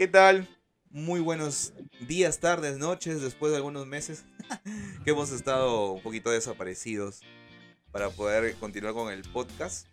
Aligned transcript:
¿Qué 0.00 0.08
tal? 0.08 0.48
Muy 0.88 1.20
buenos 1.20 1.74
días, 2.08 2.38
tardes, 2.40 2.78
noches, 2.78 3.20
después 3.20 3.52
de 3.52 3.58
algunos 3.58 3.86
meses 3.86 4.24
que 5.04 5.10
hemos 5.10 5.30
estado 5.30 5.92
un 5.92 6.02
poquito 6.02 6.30
desaparecidos 6.30 7.20
para 7.92 8.08
poder 8.08 8.54
continuar 8.54 8.94
con 8.94 9.12
el 9.12 9.20
podcast. 9.20 9.86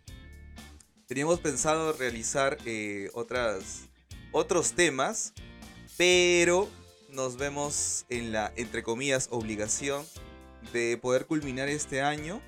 Teníamos 1.06 1.40
pensado 1.40 1.92
realizar 1.92 2.56
eh, 2.64 3.10
otras, 3.12 3.90
otros 4.32 4.72
temas, 4.72 5.34
pero 5.98 6.70
nos 7.10 7.36
vemos 7.36 8.06
en 8.08 8.32
la, 8.32 8.50
entre 8.56 8.82
comillas, 8.82 9.28
obligación 9.30 10.06
de 10.72 10.96
poder 10.96 11.26
culminar 11.26 11.68
este 11.68 12.00
año 12.00 12.40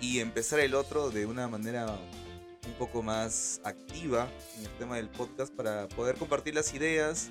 y 0.00 0.18
empezar 0.18 0.58
el 0.58 0.74
otro 0.74 1.10
de 1.10 1.26
una 1.26 1.46
manera 1.46 1.96
un 2.66 2.72
poco 2.74 3.02
más 3.02 3.60
activa 3.64 4.28
en 4.58 4.66
el 4.66 4.78
tema 4.78 4.96
del 4.96 5.08
podcast 5.08 5.54
para 5.54 5.88
poder 5.88 6.16
compartir 6.16 6.54
las 6.54 6.74
ideas, 6.74 7.30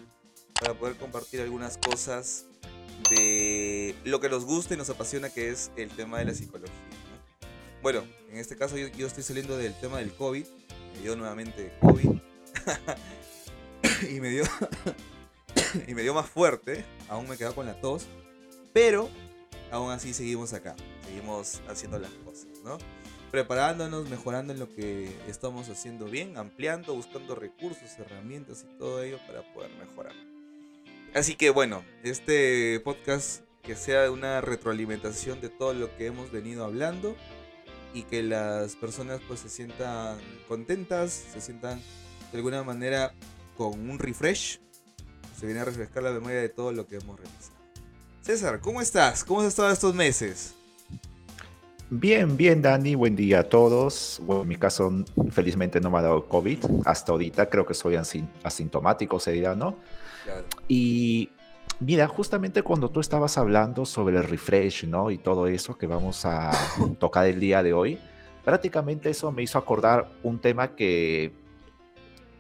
para 0.60 0.74
poder 0.74 0.96
compartir 0.98 1.42
algunas 1.42 1.78
cosas 1.78 2.46
de 3.10 3.96
lo 4.04 4.20
que 4.20 4.30
nos 4.30 4.46
gusta 4.46 4.74
y 4.74 4.78
nos 4.78 4.90
apasiona, 4.90 5.30
que 5.30 5.50
es 5.50 5.72
el 5.78 5.90
tema 5.90 6.20
de 6.20 6.26
la 6.26 6.34
psicología. 6.34 6.74
Bueno, 7.82 8.04
en 8.30 8.38
este 8.38 8.58
caso 8.58 8.78
yo, 8.78 9.08
estoy 9.08 9.24
saliendo 9.24 9.58
del 9.58 9.74
tema 9.80 10.00
del 10.00 10.14
COVID, 10.14 10.46
me 10.96 11.02
dio 11.02 11.16
nuevamente 11.16 11.72
COVID 11.80 12.12
y 14.10 14.20
me 14.20 14.30
dio 14.30 14.44
y 15.88 15.94
me 15.94 16.02
dio 16.02 16.14
más 16.14 16.30
fuerte, 16.30 16.84
aún 17.08 17.30
me 17.30 17.38
quedo 17.38 17.56
con 17.56 17.66
la 17.66 17.80
tos, 17.80 18.06
pero 18.74 19.10
aún 19.72 19.92
así 19.92 20.14
seguimos 20.14 20.52
acá, 20.54 20.76
seguimos 21.06 21.62
haciendo 21.70 22.00
las 22.00 22.12
cosas, 22.26 22.48
¿no? 22.66 22.78
Preparándonos, 23.32 24.10
mejorando 24.10 24.54
en 24.54 24.60
lo 24.60 24.74
que 24.74 25.16
estamos 25.28 25.70
haciendo 25.70 26.06
bien, 26.06 26.38
ampliando, 26.38 26.96
buscando 26.96 27.36
recursos, 27.36 27.98
herramientas 28.00 28.66
y 28.68 28.78
todo 28.80 29.04
ello 29.04 29.20
para 29.28 29.42
poder 29.54 29.72
mejorar. 29.78 30.14
Así 31.14 31.36
que 31.36 31.50
bueno, 31.50 31.84
este 32.04 32.80
podcast 32.80 33.44
que 33.64 33.76
sea 33.76 34.10
una 34.12 34.42
retroalimentación 34.42 35.42
de 35.42 35.50
todo 35.50 35.74
lo 35.74 35.96
que 35.96 36.08
hemos 36.08 36.32
venido 36.32 36.64
hablando 36.64 37.16
y 37.94 38.04
que 38.04 38.24
las 38.24 38.76
personas 38.76 39.20
pues 39.28 39.42
se 39.42 39.50
sientan 39.50 40.18
contentas, 40.48 41.12
se 41.12 41.42
sientan 41.42 41.82
de 42.32 42.38
alguna 42.38 42.64
manera 42.64 43.14
con 43.58 43.90
un 43.90 44.00
refresh, 44.00 44.60
se 45.40 45.46
viene 45.46 45.62
a 45.62 45.66
refrescar 45.66 46.04
la 46.04 46.12
memoria 46.12 46.40
de 46.40 46.50
todo 46.50 46.72
lo 46.72 46.88
que 46.88 46.98
hemos 46.98 47.20
realizado. 47.20 47.58
César, 48.22 48.60
¿cómo 48.60 48.82
estás? 48.82 49.24
¿Cómo 49.24 49.42
has 49.42 49.48
estado 49.48 49.72
estos 49.72 49.96
meses? 49.96 50.54
Bien, 51.92 52.38
bien, 52.38 52.62
Dani. 52.62 52.94
Buen 52.94 53.16
día 53.16 53.40
a 53.40 53.44
todos. 53.44 54.22
Bueno, 54.24 54.44
en 54.44 54.48
mi 54.48 54.58
caso, 54.58 54.94
felizmente 55.32 55.82
no 55.82 55.90
me 55.90 55.98
ha 55.98 56.04
dado 56.04 56.28
COVID. 56.28 56.60
Hasta 56.86 57.12
ahorita 57.12 57.50
creo 57.50 57.66
que 57.66 57.74
soy 57.74 57.96
asintomático, 57.96 59.20
se 59.20 59.32
dirá, 59.32 59.56
¿no? 59.56 59.76
Claro. 60.24 60.46
Y 60.68 61.32
mira, 61.80 62.08
justamente 62.08 62.62
cuando 62.62 62.92
tú 62.92 63.00
estabas 63.00 63.40
hablando 63.40 63.88
sobre 63.88 64.18
el 64.18 64.24
refresh, 64.24 64.86
¿no? 64.86 65.10
Y 65.10 65.18
todo 65.18 65.48
eso 65.48 65.80
que 65.80 65.88
vamos 65.88 66.26
a 66.26 66.52
tocar 67.00 67.26
el 67.26 67.40
día 67.40 67.64
de 67.64 67.74
hoy, 67.74 67.98
prácticamente 68.46 69.10
eso 69.10 69.32
me 69.32 69.42
hizo 69.42 69.58
acordar 69.58 70.12
un 70.22 70.38
tema 70.38 70.76
que 70.76 71.34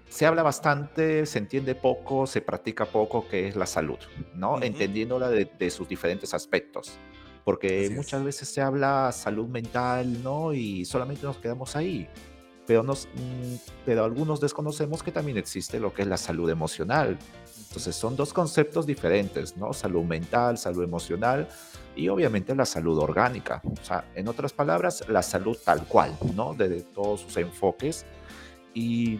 se 0.09 0.27
habla 0.27 0.43
bastante, 0.43 1.25
se 1.25 1.39
entiende 1.39 1.73
poco, 1.73 2.27
se 2.27 2.41
practica 2.41 2.85
poco, 2.85 3.27
que 3.27 3.47
es 3.47 3.55
la 3.55 3.65
salud, 3.65 3.97
¿no? 4.35 4.53
Uh 4.53 4.57
-huh. 4.57 4.65
Entendiéndola 4.65 5.29
de, 5.29 5.45
de, 5.45 5.69
sus 5.71 5.87
diferentes 5.87 6.35
aspectos. 6.35 6.99
Porque 7.49 7.89
muchas 7.89 8.19
es. 8.19 8.25
veces 8.25 8.49
se 8.49 8.61
habla 8.61 9.11
salud 9.11 9.47
mental, 9.47 10.21
¿no? 10.21 10.53
Y 10.53 10.85
solamente 10.85 11.23
nos 11.23 11.37
quedamos 11.37 11.75
ahí. 11.75 12.07
Pero, 12.67 12.83
nos, 12.83 13.07
mm, 13.07 13.55
pero 13.85 14.03
algunos 14.03 14.39
desconocemos 14.39 15.01
que 15.01 15.11
también 15.11 15.35
existe 15.35 15.79
lo 15.79 15.91
que 15.91 16.03
es 16.03 16.07
la 16.07 16.17
salud 16.17 16.47
emocional. 16.51 17.17
Entonces 17.67 17.95
son 17.95 18.15
dos 18.15 18.33
conceptos 18.33 18.85
diferentes, 18.85 19.57
¿no? 19.57 19.73
Salud 19.73 20.03
mental, 20.03 20.59
salud 20.59 20.83
emocional 20.83 21.47
y 21.95 22.07
obviamente 22.09 22.53
la 22.53 22.65
salud 22.65 22.99
orgánica. 22.99 23.63
O 23.63 23.83
sea, 23.83 24.05
en 24.13 24.27
otras 24.27 24.53
palabras, 24.53 25.03
la 25.09 25.23
salud 25.23 25.57
tal 25.65 25.87
cual, 25.87 26.15
¿no? 26.35 26.53
De, 26.53 26.69
de 26.69 26.81
todos 26.81 27.21
sus 27.21 27.35
enfoques. 27.37 28.05
Y 28.75 29.19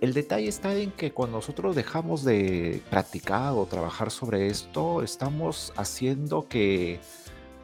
el 0.00 0.14
detalle 0.14 0.48
está 0.48 0.74
en 0.76 0.92
que 0.92 1.12
cuando 1.12 1.38
nosotros 1.38 1.74
dejamos 1.74 2.24
de 2.24 2.82
practicar 2.90 3.52
o 3.54 3.66
trabajar 3.66 4.10
sobre 4.10 4.46
esto, 4.46 5.02
estamos 5.02 5.72
haciendo 5.76 6.46
que 6.48 7.00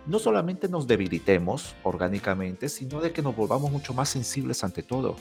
no 0.07 0.19
solamente 0.19 0.69
nos 0.69 0.87
debilitemos 0.87 1.75
orgánicamente, 1.83 2.69
sino 2.69 3.01
de 3.01 3.13
que 3.13 3.23
nos 3.23 3.37
volvamos 3.37 3.71
mucho 3.71 3.95
más 3.95 4.09
sensibles 4.09 4.65
ante 4.65 4.83
todo. 4.83 5.17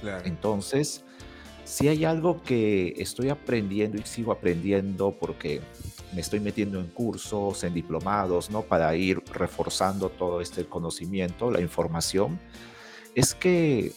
Claro. 0.00 0.24
Entonces, 0.26 1.02
si 1.64 1.88
hay 1.88 2.04
algo 2.04 2.42
que 2.42 2.94
estoy 2.98 3.30
aprendiendo 3.30 3.96
y 3.96 4.02
sigo 4.02 4.32
aprendiendo 4.32 5.12
porque 5.18 5.60
me 6.12 6.20
estoy 6.20 6.40
metiendo 6.40 6.78
en 6.80 6.88
cursos, 6.88 7.64
en 7.64 7.74
diplomados, 7.74 8.50
¿no? 8.50 8.62
Para 8.62 8.94
ir 8.96 9.22
reforzando 9.32 10.10
todo 10.10 10.40
este 10.40 10.66
conocimiento, 10.66 11.50
la 11.50 11.60
información, 11.60 12.38
es 13.14 13.34
que 13.34 13.92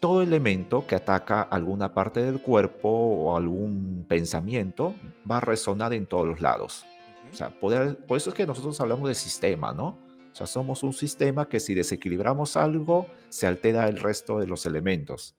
todo 0.00 0.22
elemento 0.22 0.86
que 0.86 0.94
ataca 0.94 1.42
alguna 1.42 1.92
parte 1.92 2.22
del 2.22 2.40
cuerpo 2.40 2.88
o 2.88 3.36
algún 3.36 4.06
pensamiento 4.08 4.94
va 5.30 5.36
a 5.36 5.40
resonar 5.40 5.92
en 5.92 6.06
todos 6.06 6.26
los 6.26 6.40
lados. 6.40 6.86
O 7.30 7.36
sea, 7.36 7.50
poder, 7.50 7.98
por 8.06 8.16
eso 8.16 8.30
es 8.30 8.34
que 8.34 8.46
nosotros 8.46 8.80
hablamos 8.80 9.08
de 9.08 9.14
sistema, 9.14 9.72
¿no? 9.72 9.98
O 10.32 10.34
sea, 10.34 10.46
somos 10.46 10.82
un 10.82 10.94
sistema 10.94 11.48
que 11.48 11.60
si 11.60 11.74
desequilibramos 11.74 12.56
algo, 12.56 13.06
se 13.28 13.46
altera 13.46 13.88
el 13.88 13.98
resto 13.98 14.38
de 14.38 14.46
los 14.46 14.64
elementos. 14.64 15.36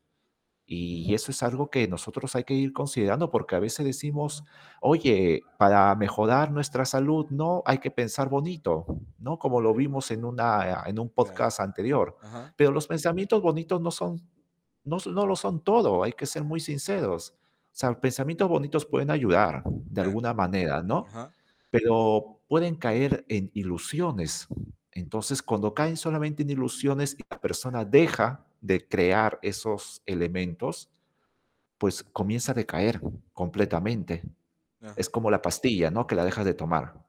Y 0.64 1.14
eso 1.14 1.32
es 1.32 1.44
algo 1.44 1.70
que 1.70 1.88
nosotros 1.88 2.34
hay 2.36 2.46
que 2.46 2.54
ir 2.54 2.72
considerando 2.72 3.30
porque 3.30 3.56
a 3.56 3.60
veces 3.60 3.86
decimos, 3.86 4.46
oye, 4.80 5.42
para 5.58 5.94
mejorar 5.96 6.52
nuestra 6.52 6.86
salud, 6.86 7.26
no, 7.30 7.62
hay 7.66 7.80
que 7.80 7.92
pensar 7.92 8.30
bonito, 8.30 8.86
¿no? 9.18 9.38
Como 9.38 9.60
lo 9.60 9.74
vimos 9.74 10.12
en, 10.12 10.24
una, 10.24 10.84
en 10.86 11.00
un 11.00 11.10
podcast 11.10 11.60
anterior. 11.60 12.16
Ajá. 12.22 12.54
Pero 12.56 12.72
los 12.72 12.88
pensamientos 12.88 13.42
bonitos 13.42 13.82
no 13.82 13.92
son 13.92 14.22
no, 14.84 14.98
no 15.06 15.26
lo 15.26 15.36
son 15.36 15.64
todo, 15.64 16.04
hay 16.04 16.14
que 16.14 16.26
ser 16.26 16.44
muy 16.44 16.60
sinceros. 16.60 17.34
O 17.34 17.74
sea, 17.74 18.00
pensamientos 18.00 18.50
bonitos 18.50 18.86
pueden 18.86 19.12
ayudar 19.12 19.64
de 19.66 20.02
alguna 20.02 20.34
manera, 20.34 20.82
¿no? 20.82 21.06
Ajá. 21.08 21.32
Pero 21.70 22.42
pueden 22.48 22.76
caer 22.76 23.26
en 23.30 23.50
ilusiones. 23.54 24.48
Entonces, 24.92 25.42
cuando 25.42 25.74
caen 25.74 25.96
solamente 25.96 26.44
en 26.44 26.50
ilusiones 26.50 27.16
y 27.18 27.24
la 27.30 27.40
persona 27.40 27.86
deja 27.86 28.46
de 28.60 28.86
crear 28.88 29.40
esos 29.42 30.02
elementos, 30.06 30.90
pues 31.78 32.04
comienza 32.04 32.52
a 32.52 32.56
decaer 32.56 33.02
completamente. 33.34 34.22
Ajá. 34.82 34.94
Es 34.98 35.10
como 35.10 35.32
la 35.32 35.42
pastilla, 35.42 35.90
¿no? 35.92 36.08
Que 36.08 36.16
la 36.16 36.26
dejas 36.26 36.46
de 36.46 36.54
tomar. 36.54 37.02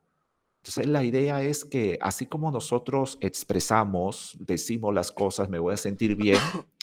Entonces, 0.63 0.87
la 0.87 1.03
idea 1.03 1.43
es 1.43 1.65
que 1.65 1.99
así 2.01 2.27
como 2.27 2.53
nosotros 2.53 3.19
expresamos, 3.21 4.37
decimos 4.39 4.95
las 4.95 5.11
cosas, 5.11 5.49
me 5.49 5.59
voy 5.59 5.75
a 5.75 5.77
sentir 5.77 6.15
bien, 6.15 6.39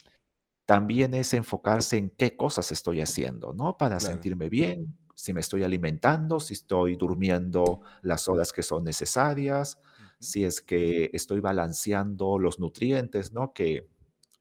también 0.70 1.14
es 1.14 1.34
enfocarse 1.34 1.96
en 1.96 2.10
qué 2.10 2.36
cosas 2.36 2.70
estoy 2.70 3.00
haciendo, 3.00 3.52
¿no? 3.52 3.76
Para 3.76 3.98
claro. 3.98 4.12
sentirme 4.14 4.48
bien, 4.48 4.96
si 5.16 5.32
me 5.32 5.40
estoy 5.40 5.64
alimentando, 5.64 6.38
si 6.38 6.54
estoy 6.54 6.94
durmiendo 6.94 7.80
las 8.02 8.28
horas 8.28 8.52
que 8.52 8.62
son 8.62 8.84
necesarias, 8.84 9.80
uh 9.82 10.02
-huh. 10.04 10.16
si 10.20 10.44
es 10.44 10.60
que 10.60 11.10
estoy 11.12 11.40
balanceando 11.40 12.38
los 12.38 12.60
nutrientes, 12.60 13.32
¿no? 13.32 13.52
Que 13.52 13.88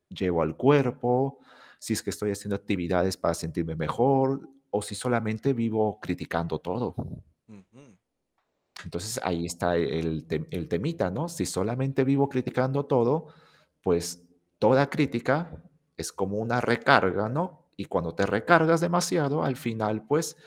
llevo 0.08 0.44
al 0.44 0.56
cuerpo, 0.56 1.40
si 1.80 1.94
es 1.94 2.04
que 2.04 2.12
estoy 2.12 2.30
haciendo 2.30 2.58
actividades 2.58 3.18
para 3.18 3.34
sentirme 3.34 3.76
mejor 3.76 4.48
o 4.70 4.84
si 4.84 4.94
solamente 4.94 5.54
vivo 5.54 6.00
criticando 6.00 6.60
todo. 6.60 6.94
Uh 7.48 7.64
-huh. 7.74 7.98
Entonces 8.84 9.20
ahí 9.24 9.48
está 9.48 9.78
el, 9.78 10.28
el 10.52 10.68
temita, 10.68 11.10
¿no? 11.10 11.28
Si 11.28 11.48
solamente 11.48 12.04
vivo 12.04 12.30
criticando 12.30 12.86
todo, 12.86 13.30
pues 13.82 14.22
toda 14.60 14.92
crítica 14.92 15.60
es 16.00 16.14
como 16.14 16.38
una 16.38 16.62
recarga, 16.62 17.28
¿no? 17.28 17.68
Y 17.76 17.86
cuando 17.86 18.16
te 18.16 18.26
recargas 18.26 18.80
demasiado, 18.80 19.44
al 19.44 19.58
final, 19.58 20.06
pues, 20.06 20.38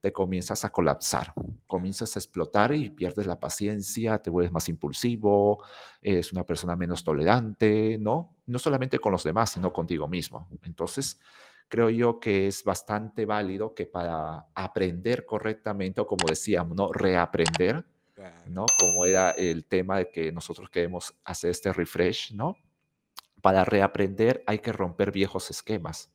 te 0.00 0.12
comienzas 0.12 0.64
a 0.64 0.70
colapsar, 0.70 1.32
comienzas 1.66 2.16
a 2.16 2.18
explotar 2.18 2.74
y 2.74 2.90
pierdes 2.90 3.26
la 3.26 3.38
paciencia, 3.38 4.18
te 4.18 4.30
vuelves 4.30 4.52
más 4.52 4.68
impulsivo, 4.68 5.64
eres 6.00 6.32
una 6.32 6.44
persona 6.44 6.76
menos 6.76 7.04
tolerante, 7.04 7.98
¿no? 7.98 8.36
No 8.46 8.58
solamente 8.58 8.98
con 8.98 9.12
los 9.12 9.24
demás, 9.24 9.50
sino 9.50 9.72
contigo 9.72 10.08
mismo. 10.08 10.48
Entonces, 10.62 11.20
creo 11.68 11.90
yo 11.90 12.20
que 12.20 12.46
es 12.48 12.64
bastante 12.64 13.26
válido 13.26 13.74
que 13.74 13.86
para 13.86 14.46
aprender 14.54 15.24
correctamente, 15.24 16.00
o 16.00 16.06
como 16.06 16.26
decíamos, 16.28 16.76
¿no? 16.76 16.92
Reaprender, 16.92 17.84
¿no? 18.46 18.66
Como 18.78 19.04
era 19.04 19.30
el 19.32 19.64
tema 19.66 19.98
de 19.98 20.10
que 20.10 20.32
nosotros 20.32 20.68
queremos 20.70 21.14
hacer 21.24 21.50
este 21.50 21.72
refresh, 21.72 22.34
¿no? 22.34 22.56
Para 23.42 23.64
reaprender 23.64 24.42
hay 24.46 24.60
que 24.60 24.72
romper 24.72 25.12
viejos 25.12 25.50
esquemas 25.50 26.10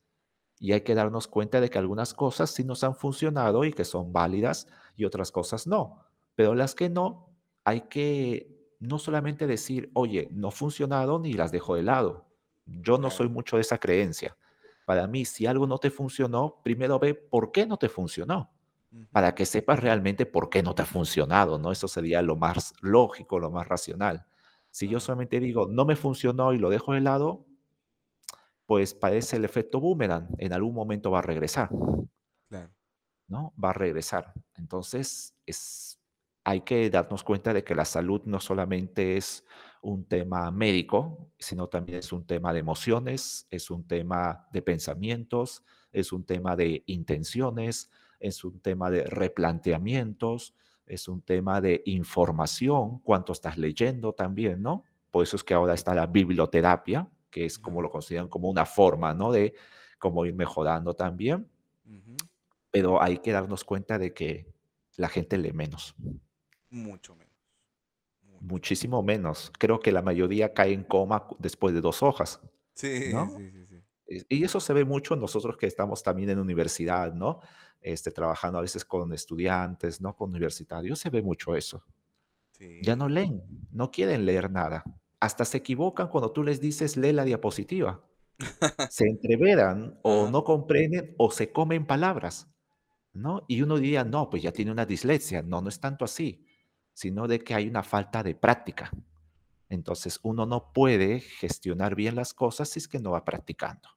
y 0.60 0.72
hay 0.72 0.82
que 0.82 0.96
darnos 0.96 1.28
cuenta 1.28 1.62
de 1.62 1.70
que 1.70 1.78
algunas 1.78 2.14
cosas 2.14 2.50
sí 2.50 2.64
nos 2.64 2.84
han 2.84 2.96
funcionado 2.96 3.64
y 3.66 3.74
que 3.74 3.86
son 3.86 4.12
válidas 4.12 4.68
y 4.96 5.06
otras 5.06 5.32
cosas 5.32 5.68
no. 5.68 6.00
Pero 6.34 6.56
las 6.56 6.74
que 6.74 6.90
no, 6.90 7.38
hay 7.64 7.82
que 7.82 8.58
no 8.80 8.98
solamente 8.98 9.46
decir, 9.46 9.92
oye, 9.94 10.30
no 10.32 10.52
funcionado 10.52 11.20
ni 11.20 11.34
las 11.34 11.52
dejo 11.52 11.76
de 11.76 11.84
lado. 11.84 12.26
Yo 12.66 12.98
no 12.98 13.10
soy 13.10 13.30
mucho 13.30 13.58
de 13.58 13.62
esa 13.62 13.78
creencia. 13.78 14.36
Para 14.86 15.06
mí, 15.08 15.26
si 15.26 15.46
algo 15.46 15.68
no 15.68 15.80
te 15.80 15.92
funcionó, 15.92 16.62
primero 16.64 16.98
ve 16.98 17.14
por 17.14 17.52
qué 17.52 17.66
no 17.66 17.78
te 17.78 17.90
funcionó, 17.90 18.52
para 19.12 19.36
que 19.36 19.46
sepas 19.46 19.80
realmente 19.80 20.26
por 20.26 20.50
qué 20.50 20.64
no 20.64 20.74
te 20.74 20.84
ha 20.84 20.86
funcionado, 20.86 21.60
¿no? 21.60 21.72
Eso 21.72 21.88
sería 21.88 22.22
lo 22.22 22.36
más 22.36 22.74
lógico, 22.82 23.38
lo 23.40 23.52
más 23.52 23.68
racional. 23.68 24.26
Si 24.78 24.88
yo 24.88 25.00
solamente 25.00 25.40
digo, 25.40 25.68
no 25.68 25.86
me 25.86 25.96
funcionó 25.96 26.54
y 26.54 26.60
lo 26.60 26.70
dejo 26.70 26.94
de 26.94 27.02
lado, 27.02 27.48
pues 28.68 28.94
parece 28.94 29.38
el 29.38 29.44
efecto 29.44 29.80
boomerang, 29.80 30.28
en 30.38 30.54
algún 30.54 30.76
momento 30.76 31.10
va 31.10 31.18
a 31.18 31.24
regresar. 31.24 31.70
Claro. 32.48 32.70
¿no? 33.28 33.56
Va 33.58 33.72
a 33.72 33.74
regresar. 33.74 34.34
Entonces, 34.54 35.34
es, 35.48 36.00
hay 36.44 36.62
que 36.62 36.92
darnos 36.92 37.24
cuenta 37.24 37.56
de 37.56 37.64
que 37.64 37.74
la 37.74 37.86
salud 37.86 38.22
no 38.26 38.40
solamente 38.40 39.18
es 39.18 39.44
un 39.82 40.08
tema 40.08 40.52
médico, 40.52 41.32
sino 41.40 41.68
también 41.70 41.98
es 41.98 42.14
un 42.14 42.28
tema 42.28 42.54
de 42.54 42.60
emociones, 42.60 43.48
es 43.50 43.72
un 43.72 43.88
tema 43.88 44.48
de 44.52 44.62
pensamientos, 44.62 45.66
es 45.92 46.14
un 46.14 46.24
tema 46.24 46.56
de 46.56 46.84
intenciones, 46.86 47.90
es 48.20 48.44
un 48.44 48.60
tema 48.60 48.92
de 48.92 49.06
replanteamientos, 49.06 50.54
es 50.88 51.08
un 51.08 51.22
tema 51.22 51.62
de 51.62 51.82
información, 51.86 53.00
cuánto 53.00 53.34
estás 53.34 53.58
leyendo 53.58 54.14
también, 54.14 54.62
¿no? 54.62 54.84
Por 55.12 55.24
eso 55.24 55.36
es 55.36 55.44
que 55.44 55.54
ahora 55.54 55.74
está 55.74 55.94
la 55.94 56.08
biblioterapia, 56.08 57.08
que 57.30 57.46
es 57.46 57.60
como 57.60 57.82
lo 57.82 57.90
consideran 57.90 58.28
como 58.28 58.50
una 58.50 58.66
forma, 58.66 59.14
¿no? 59.14 59.32
De 59.32 59.54
cómo 60.00 60.26
ir 60.26 60.34
mejorando 60.34 60.94
también. 60.94 61.48
Pero 62.72 63.02
hay 63.02 63.20
que 63.20 63.32
darnos 63.32 63.64
cuenta 63.64 63.98
de 63.98 64.14
que 64.14 64.48
la 64.96 65.10
gente 65.10 65.38
lee 65.38 65.54
menos. 65.54 65.96
Mucho 66.70 67.16
menos. 67.16 67.34
Muchísimo 68.40 69.02
menos. 69.02 69.52
Creo 69.58 69.80
que 69.80 69.92
la 69.92 70.02
mayoría 70.02 70.54
cae 70.54 70.74
en 70.74 70.84
coma 70.84 71.28
después 71.40 71.74
de 71.74 71.82
dos 71.82 72.04
hojas. 72.04 72.40
Sí, 72.74 73.12
sí, 73.12 73.66
sí. 73.67 73.67
Y 74.08 74.44
eso 74.44 74.60
se 74.60 74.74
ve 74.74 74.86
mucho 74.86 75.16
nosotros 75.16 75.58
que 75.58 75.66
estamos 75.68 76.02
también 76.02 76.30
en 76.30 76.40
universidad, 76.40 77.14
¿no? 77.14 77.42
Este, 77.82 78.12
trabajando 78.12 78.60
a 78.60 78.62
veces 78.62 78.86
con 78.86 79.14
estudiantes, 79.14 80.02
¿no? 80.02 80.16
Con 80.16 80.30
universitarios, 80.30 81.00
se 81.00 81.10
ve 81.10 81.22
mucho 81.22 81.56
eso. 81.56 81.84
Ya 82.82 82.96
no 82.96 83.08
leen, 83.08 83.44
no 83.72 83.92
quieren 83.92 84.26
leer 84.26 84.50
nada. 84.50 84.84
Hasta 85.20 85.46
se 85.46 85.58
equivocan 85.58 86.08
cuando 86.08 86.32
tú 86.32 86.44
les 86.44 86.60
dices 86.60 86.98
lee 86.98 87.12
la 87.12 87.24
diapositiva. 87.24 88.04
se 88.90 89.06
entreveran 89.06 90.00
o 90.04 90.30
no 90.30 90.44
comprenden 90.44 91.14
o 91.18 91.32
se 91.32 91.52
comen 91.52 91.86
palabras, 91.86 92.48
¿no? 93.14 93.44
Y 93.48 93.62
uno 93.62 93.78
diría, 93.78 94.04
no, 94.04 94.30
pues 94.30 94.44
ya 94.44 94.52
tiene 94.52 94.72
una 94.72 94.86
dislexia. 94.86 95.42
No, 95.42 95.62
no 95.62 95.70
es 95.70 95.80
tanto 95.80 96.06
así, 96.06 96.46
sino 96.94 97.28
de 97.28 97.40
que 97.40 97.54
hay 97.54 97.68
una 97.68 97.84
falta 97.84 98.24
de 98.24 98.36
práctica. 98.36 98.92
Entonces 99.70 100.20
uno 100.24 100.46
no 100.46 100.72
puede 100.72 101.20
gestionar 101.20 101.96
bien 101.96 102.16
las 102.16 102.34
cosas 102.34 102.70
si 102.70 102.80
es 102.80 102.88
que 102.88 103.00
no 103.00 103.12
va 103.12 103.26
practicando. 103.26 103.97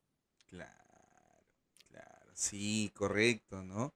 Sí, 2.40 2.90
correcto, 2.94 3.62
¿no? 3.62 3.92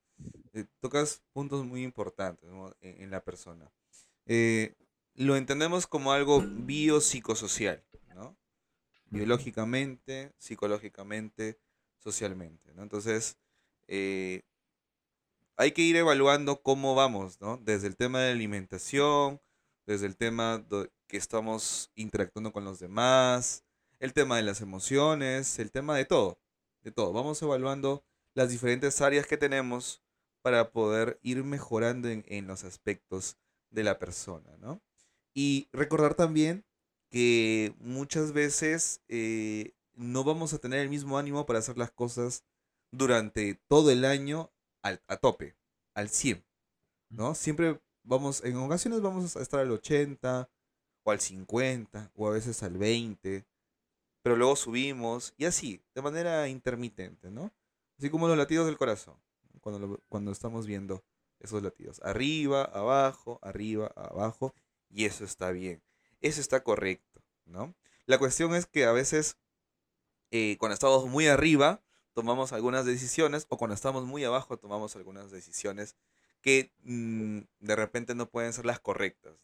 Eh, 0.52 0.66
tocas 0.80 1.22
puntos 1.32 1.64
muy 1.64 1.82
importantes 1.82 2.50
e, 2.82 3.02
en, 3.02 3.10
la 3.10 3.24
persona. 3.24 3.72
Eh, 4.26 4.74
lo 5.14 5.36
entendemos 5.36 5.86
como 5.86 6.12
algo 6.12 6.42
biopsicosocial, 6.42 7.82
¿no? 8.14 8.36
Biológicamente, 9.06 10.34
psicológicamente, 10.36 11.58
socialmente, 11.96 12.74
¿no? 12.74 12.82
Entonces, 12.82 13.38
eh, 13.88 14.42
hay 15.56 15.72
que 15.72 15.80
ir 15.80 15.96
evaluando 15.96 16.60
cómo 16.60 16.94
vamos, 16.94 17.40
¿no? 17.40 17.56
Desde 17.56 17.86
el 17.86 17.96
tema 17.96 18.20
de 18.20 18.32
alimentación, 18.32 19.40
desde 19.86 20.04
el 20.04 20.18
tema 20.18 20.66
que 21.06 21.16
estamos 21.16 21.90
interactuando 21.94 22.52
con 22.52 22.66
los 22.66 22.78
demás, 22.78 23.64
el 24.00 24.12
tema 24.12 24.36
de 24.36 24.42
las 24.42 24.60
emociones, 24.60 25.58
el 25.58 25.70
tema 25.70 25.96
de 25.96 26.04
todo, 26.04 26.38
de 26.82 26.90
todo. 26.90 27.10
Vamos 27.14 27.40
evaluando 27.40 28.04
las 28.34 28.50
diferentes 28.50 29.00
áreas 29.00 29.26
que 29.26 29.36
tenemos 29.36 30.02
para 30.42 30.70
poder 30.72 31.18
ir 31.22 31.42
mejorando 31.44 32.08
en, 32.08 32.46
los 32.46 32.64
aspectos 32.64 33.38
de 33.70 33.84
la 33.84 33.98
persona, 33.98 34.56
¿no? 34.58 34.82
Y 35.34 35.68
recordar 35.72 36.14
también 36.14 36.64
que 37.10 37.74
muchas 37.78 38.32
veces 38.32 39.00
eh, 39.08 39.72
no 39.94 40.24
vamos 40.24 40.52
a 40.52 40.58
tener 40.58 40.80
el 40.80 40.90
mismo 40.90 41.16
ánimo 41.16 41.46
para 41.46 41.60
hacer 41.60 41.78
las 41.78 41.90
cosas 41.90 42.44
durante 42.92 43.54
todo 43.68 43.90
el 43.90 44.04
año 44.04 44.52
a 44.82 45.16
tope, 45.16 45.56
al 45.94 46.10
100, 46.10 46.44
¿no? 47.08 47.34
Siempre 47.34 47.80
vamos, 48.02 48.44
en 48.44 48.56
ocasiones 48.56 49.00
vamos 49.00 49.34
a 49.34 49.40
estar 49.40 49.60
al 49.60 49.70
80 49.70 50.50
o 51.04 51.10
al 51.10 51.20
50 51.20 52.12
o 52.14 52.28
a 52.28 52.32
veces 52.32 52.62
al 52.62 52.76
20, 52.76 53.46
pero 54.22 54.36
luego 54.36 54.56
subimos 54.56 55.32
y 55.38 55.46
así, 55.46 55.82
de 55.94 56.02
manera 56.02 56.48
intermitente, 56.48 57.30
¿no? 57.30 57.50
Así 57.98 58.10
como 58.10 58.28
los 58.28 58.36
latidos 58.36 58.66
del 58.66 58.76
corazón, 58.76 59.16
cuando, 59.60 60.00
cuando 60.08 60.32
estamos 60.32 60.66
viendo 60.66 61.04
esos 61.40 61.62
latidos. 61.62 62.00
Arriba, 62.02 62.64
abajo, 62.64 63.38
arriba, 63.42 63.92
abajo, 63.96 64.54
y 64.88 65.04
eso 65.04 65.24
está 65.24 65.50
bien. 65.50 65.82
Eso 66.20 66.40
está 66.40 66.62
correcto, 66.62 67.22
¿no? 67.44 67.74
La 68.06 68.18
cuestión 68.18 68.54
es 68.54 68.66
que 68.66 68.84
a 68.84 68.92
veces, 68.92 69.38
eh, 70.30 70.56
cuando 70.58 70.74
estamos 70.74 71.06
muy 71.06 71.26
arriba, 71.26 71.82
tomamos 72.14 72.52
algunas 72.52 72.86
decisiones 72.86 73.46
o 73.48 73.58
cuando 73.58 73.74
estamos 73.74 74.04
muy 74.04 74.24
abajo 74.24 74.56
tomamos 74.56 74.96
algunas 74.96 75.30
decisiones 75.30 75.96
que 76.40 76.72
mm, 76.82 77.40
de 77.60 77.76
repente 77.76 78.14
no 78.14 78.30
pueden 78.30 78.52
ser 78.52 78.66
las 78.66 78.80
correctas. 78.80 79.34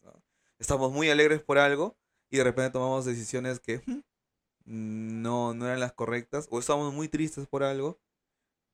Estamos 0.57 0.91
muy 0.91 1.09
alegres 1.09 1.41
por 1.41 1.57
algo 1.57 1.97
y 2.29 2.37
de 2.37 2.43
repente 2.43 2.71
tomamos 2.71 3.05
decisiones 3.05 3.59
que 3.59 3.79
hmm, 3.79 5.21
no, 5.21 5.53
no 5.53 5.65
eran 5.65 5.79
las 5.79 5.93
correctas 5.93 6.47
o 6.49 6.59
estamos 6.59 6.93
muy 6.93 7.07
tristes 7.07 7.47
por 7.47 7.63
algo 7.63 7.99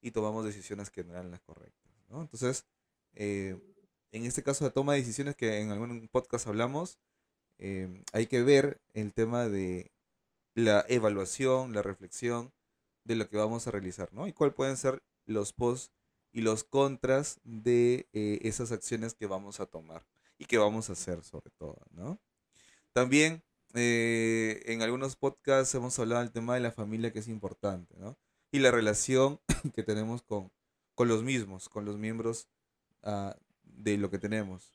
y 0.08 0.12
tomamos 0.12 0.46
decisiones 0.46 0.90
que 0.90 1.04
no 1.04 1.14
eran 1.14 1.32
las 1.32 1.42
correctas. 1.42 1.92
Entonces, 2.10 2.66
eh, 3.14 3.58
en 4.12 4.26
este 4.26 4.42
caso 4.42 4.64
de 4.64 4.72
toma 4.72 4.94
de 4.94 5.00
decisiones 5.00 5.36
que 5.36 5.60
en 5.60 5.72
algún 5.72 6.08
podcast 6.08 6.48
hablamos, 6.48 6.98
eh, 7.60 8.04
hay 8.14 8.28
que 8.28 8.42
ver 8.42 8.80
el 8.94 9.14
tema 9.14 9.50
de 9.50 9.92
la 10.56 10.86
evaluación, 10.88 11.74
la 11.74 11.82
reflexión 11.82 12.54
de 13.04 13.16
lo 13.16 13.30
que 13.30 13.38
vamos 13.38 13.68
a 13.68 13.72
realizar, 13.72 14.14
¿no? 14.14 14.28
Y 14.28 14.34
cuáles 14.34 14.56
pueden 14.56 14.78
ser 14.78 15.04
los 15.26 15.54
pos 15.54 15.92
y 16.32 16.42
los 16.42 16.64
contras 16.64 17.40
de 17.44 18.08
eh, 18.14 18.40
esas 18.44 18.72
acciones 18.72 19.14
que 19.14 19.28
vamos 19.28 19.60
a 19.60 19.66
tomar 19.66 20.06
y 20.38 20.46
que 20.46 20.58
vamos 20.58 20.90
a 20.90 20.94
hacer 20.94 21.24
sobre 21.24 21.52
todo, 21.58 21.78
¿no? 21.92 22.20
También 22.94 23.44
eh, 23.74 24.64
en 24.66 24.82
algunos 24.82 25.16
podcasts 25.16 25.76
hemos 25.76 26.00
hablado 26.00 26.22
del 26.22 26.32
tema 26.32 26.56
de 26.56 26.62
la 26.62 26.72
familia 26.72 27.12
que 27.12 27.20
es 27.20 27.28
importante, 27.28 27.96
¿no? 27.98 28.18
Y 28.52 28.60
la 28.60 28.72
relación 28.72 29.40
que 29.76 29.84
tenemos 29.84 30.22
con, 30.22 30.52
con 30.96 31.08
los 31.08 31.24
mismos, 31.24 31.70
con 31.70 31.86
los 31.86 31.98
miembros 31.98 32.48
ah, 33.04 33.36
de 33.64 33.98
lo 33.98 34.10
que 34.10 34.20
tenemos. 34.20 34.74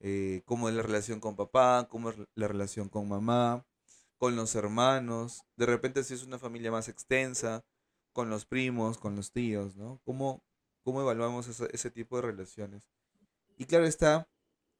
Eh, 0.00 0.42
cómo 0.46 0.68
es 0.68 0.74
la 0.74 0.82
relación 0.82 1.20
con 1.20 1.36
papá, 1.36 1.86
cómo 1.90 2.10
es 2.10 2.16
la 2.34 2.48
relación 2.48 2.88
con 2.88 3.08
mamá, 3.08 3.66
con 4.16 4.34
los 4.36 4.54
hermanos, 4.54 5.44
de 5.56 5.66
repente 5.66 6.04
si 6.04 6.14
es 6.14 6.22
una 6.24 6.38
familia 6.38 6.70
más 6.70 6.88
extensa, 6.88 7.64
con 8.12 8.30
los 8.30 8.44
primos, 8.46 8.98
con 8.98 9.16
los 9.16 9.32
tíos, 9.32 9.76
¿no? 9.76 10.00
¿Cómo, 10.04 10.42
cómo 10.82 11.00
evaluamos 11.00 11.48
ese, 11.48 11.90
tipo 11.90 12.16
de 12.16 12.22
relaciones? 12.22 12.82
Y 13.56 13.66
claro 13.66 13.86
está 13.86 14.28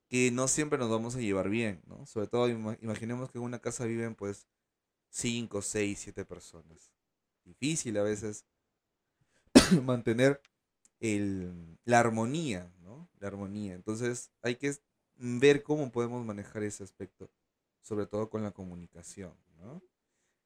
que 0.09 0.30
no 0.30 0.49
siempre 0.49 0.78
nos 0.78 0.90
vamos 0.90 1.16
a 1.16 1.20
llevar 1.20 1.49
bien, 1.49 1.82
¿no? 1.87 2.04
Sobre 2.06 2.26
todo 2.26 2.49
imaginemos 2.49 3.30
que 3.30 3.38
en 3.38 3.44
una 3.44 3.61
casa 3.61 3.85
viven 3.85 4.14
pues 4.14 4.47
5, 5.11 5.62
6, 5.62 5.99
7 5.99 6.25
personas. 6.25 6.90
Difícil 7.50 7.99
a 7.99 8.02
veces 8.02 8.45
mantener 9.85 10.40
el, 11.00 11.78
la 11.85 12.00
armonía, 12.00 12.73
¿no? 12.80 13.09
La 13.19 13.28
armonía. 13.28 13.75
Entonces 13.75 14.30
hay 14.42 14.57
que 14.57 14.75
ver 15.16 15.62
cómo 15.62 15.90
podemos 15.90 16.25
manejar 16.25 16.62
ese 16.62 16.85
aspecto 16.85 17.30
sobre 17.83 18.07
todo 18.07 18.30
con 18.30 18.42
la 18.42 18.52
comunicación, 18.52 19.35
¿no? 19.59 19.83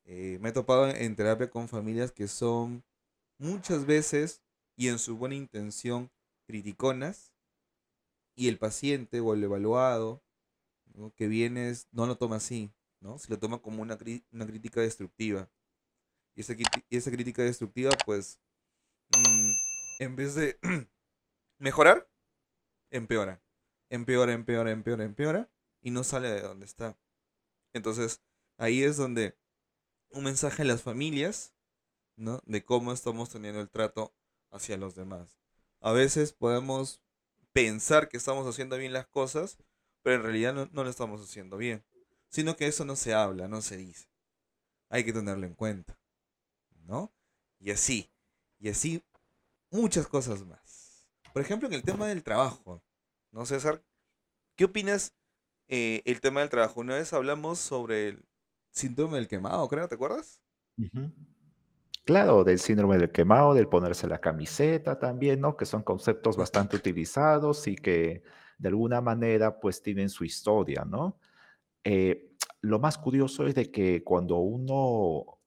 Eh, 0.04 0.38
me 0.40 0.50
he 0.50 0.52
topado 0.52 0.88
en 0.88 1.16
terapia 1.16 1.50
con 1.50 1.68
familias 1.68 2.12
que 2.12 2.28
son 2.28 2.84
muchas 3.38 3.86
veces 3.86 4.42
y 4.76 4.88
en 4.88 4.98
su 4.98 5.16
buena 5.16 5.34
intención 5.34 6.10
criticonas 6.46 7.32
y 8.36 8.48
el 8.48 8.58
paciente 8.58 9.20
o 9.20 9.34
el 9.34 9.44
evaluado 9.44 10.22
que 11.16 11.26
viene 11.26 11.72
no 11.90 12.06
lo 12.06 12.16
toma 12.16 12.36
así, 12.36 12.72
¿no? 13.00 13.18
Se 13.18 13.30
lo 13.30 13.38
toma 13.38 13.58
como 13.60 13.82
una, 13.82 13.98
una 14.32 14.46
crítica 14.46 14.80
destructiva. 14.80 15.50
Y 16.34 16.40
esa, 16.40 16.54
y 16.88 16.96
esa 16.96 17.10
crítica 17.10 17.42
destructiva, 17.42 17.90
pues, 18.04 18.40
mm, 19.16 19.52
en 20.00 20.16
vez 20.16 20.34
de 20.34 20.58
mejorar, 21.58 22.08
empeora. 22.90 23.42
Empeora, 23.90 24.32
empeora, 24.32 24.70
empeora, 24.70 25.04
empeora 25.04 25.50
y 25.80 25.90
no 25.90 26.02
sale 26.02 26.28
de 26.28 26.40
donde 26.40 26.66
está. 26.66 26.98
Entonces, 27.72 28.22
ahí 28.56 28.82
es 28.82 28.96
donde 28.96 29.36
un 30.10 30.24
mensaje 30.24 30.62
a 30.62 30.64
las 30.64 30.82
familias, 30.82 31.54
¿no? 32.16 32.40
De 32.46 32.64
cómo 32.64 32.92
estamos 32.92 33.30
teniendo 33.30 33.60
el 33.60 33.68
trato 33.68 34.14
hacia 34.50 34.76
los 34.76 34.94
demás. 34.94 35.38
A 35.80 35.92
veces 35.92 36.32
podemos 36.32 37.02
pensar 37.52 38.08
que 38.08 38.16
estamos 38.16 38.46
haciendo 38.46 38.78
bien 38.78 38.92
las 38.92 39.06
cosas, 39.06 39.58
pero 40.02 40.16
en 40.16 40.22
realidad 40.22 40.54
no, 40.54 40.68
no 40.72 40.84
lo 40.84 40.90
estamos 40.90 41.20
haciendo 41.20 41.56
bien. 41.56 41.84
Sino 42.28 42.56
que 42.56 42.66
eso 42.66 42.84
no 42.84 42.96
se 42.96 43.14
habla, 43.14 43.48
no 43.48 43.60
se 43.62 43.76
dice. 43.76 44.08
Hay 44.88 45.04
que 45.04 45.12
tenerlo 45.12 45.46
en 45.46 45.54
cuenta, 45.54 45.98
¿no? 46.84 47.12
Y 47.58 47.70
así. 47.70 48.10
Y 48.58 48.68
así 48.68 49.02
muchas 49.70 50.06
cosas 50.06 50.44
más. 50.44 51.06
Por 51.32 51.42
ejemplo, 51.42 51.68
en 51.68 51.74
el 51.74 51.82
tema 51.82 52.06
del 52.06 52.22
trabajo, 52.22 52.82
¿no, 53.32 53.44
César? 53.44 53.82
¿Qué 54.56 54.64
opinas 54.64 55.12
eh, 55.68 56.02
el 56.04 56.20
tema 56.20 56.40
del 56.40 56.50
trabajo? 56.50 56.80
Una 56.80 56.94
vez 56.94 57.12
hablamos 57.12 57.58
sobre 57.58 58.08
el 58.08 58.24
síndrome 58.70 59.18
del 59.18 59.28
quemado, 59.28 59.66
creo, 59.68 59.88
¿te 59.88 59.96
acuerdas? 59.96 60.40
Claro, 62.04 62.44
del 62.44 62.58
síndrome 62.58 62.98
del 62.98 63.10
quemado, 63.10 63.54
del 63.54 63.68
ponerse 63.68 64.06
la 64.06 64.20
camiseta 64.20 64.98
también, 64.98 65.40
¿no? 65.40 65.56
Que 65.56 65.64
son 65.64 65.82
conceptos 65.82 66.36
bastante 66.36 66.76
utilizados 66.76 67.66
y 67.66 67.76
que 67.76 68.22
de 68.58 68.68
alguna 68.68 69.00
manera 69.00 69.58
pues 69.58 69.82
tienen 69.82 70.08
su 70.08 70.24
historia, 70.24 70.84
¿no? 70.84 71.18
Eh, 71.82 72.30
lo 72.60 72.78
más 72.78 72.98
curioso 72.98 73.46
es 73.46 73.54
de 73.54 73.70
que 73.70 74.04
cuando 74.04 74.36
uno 74.36 75.38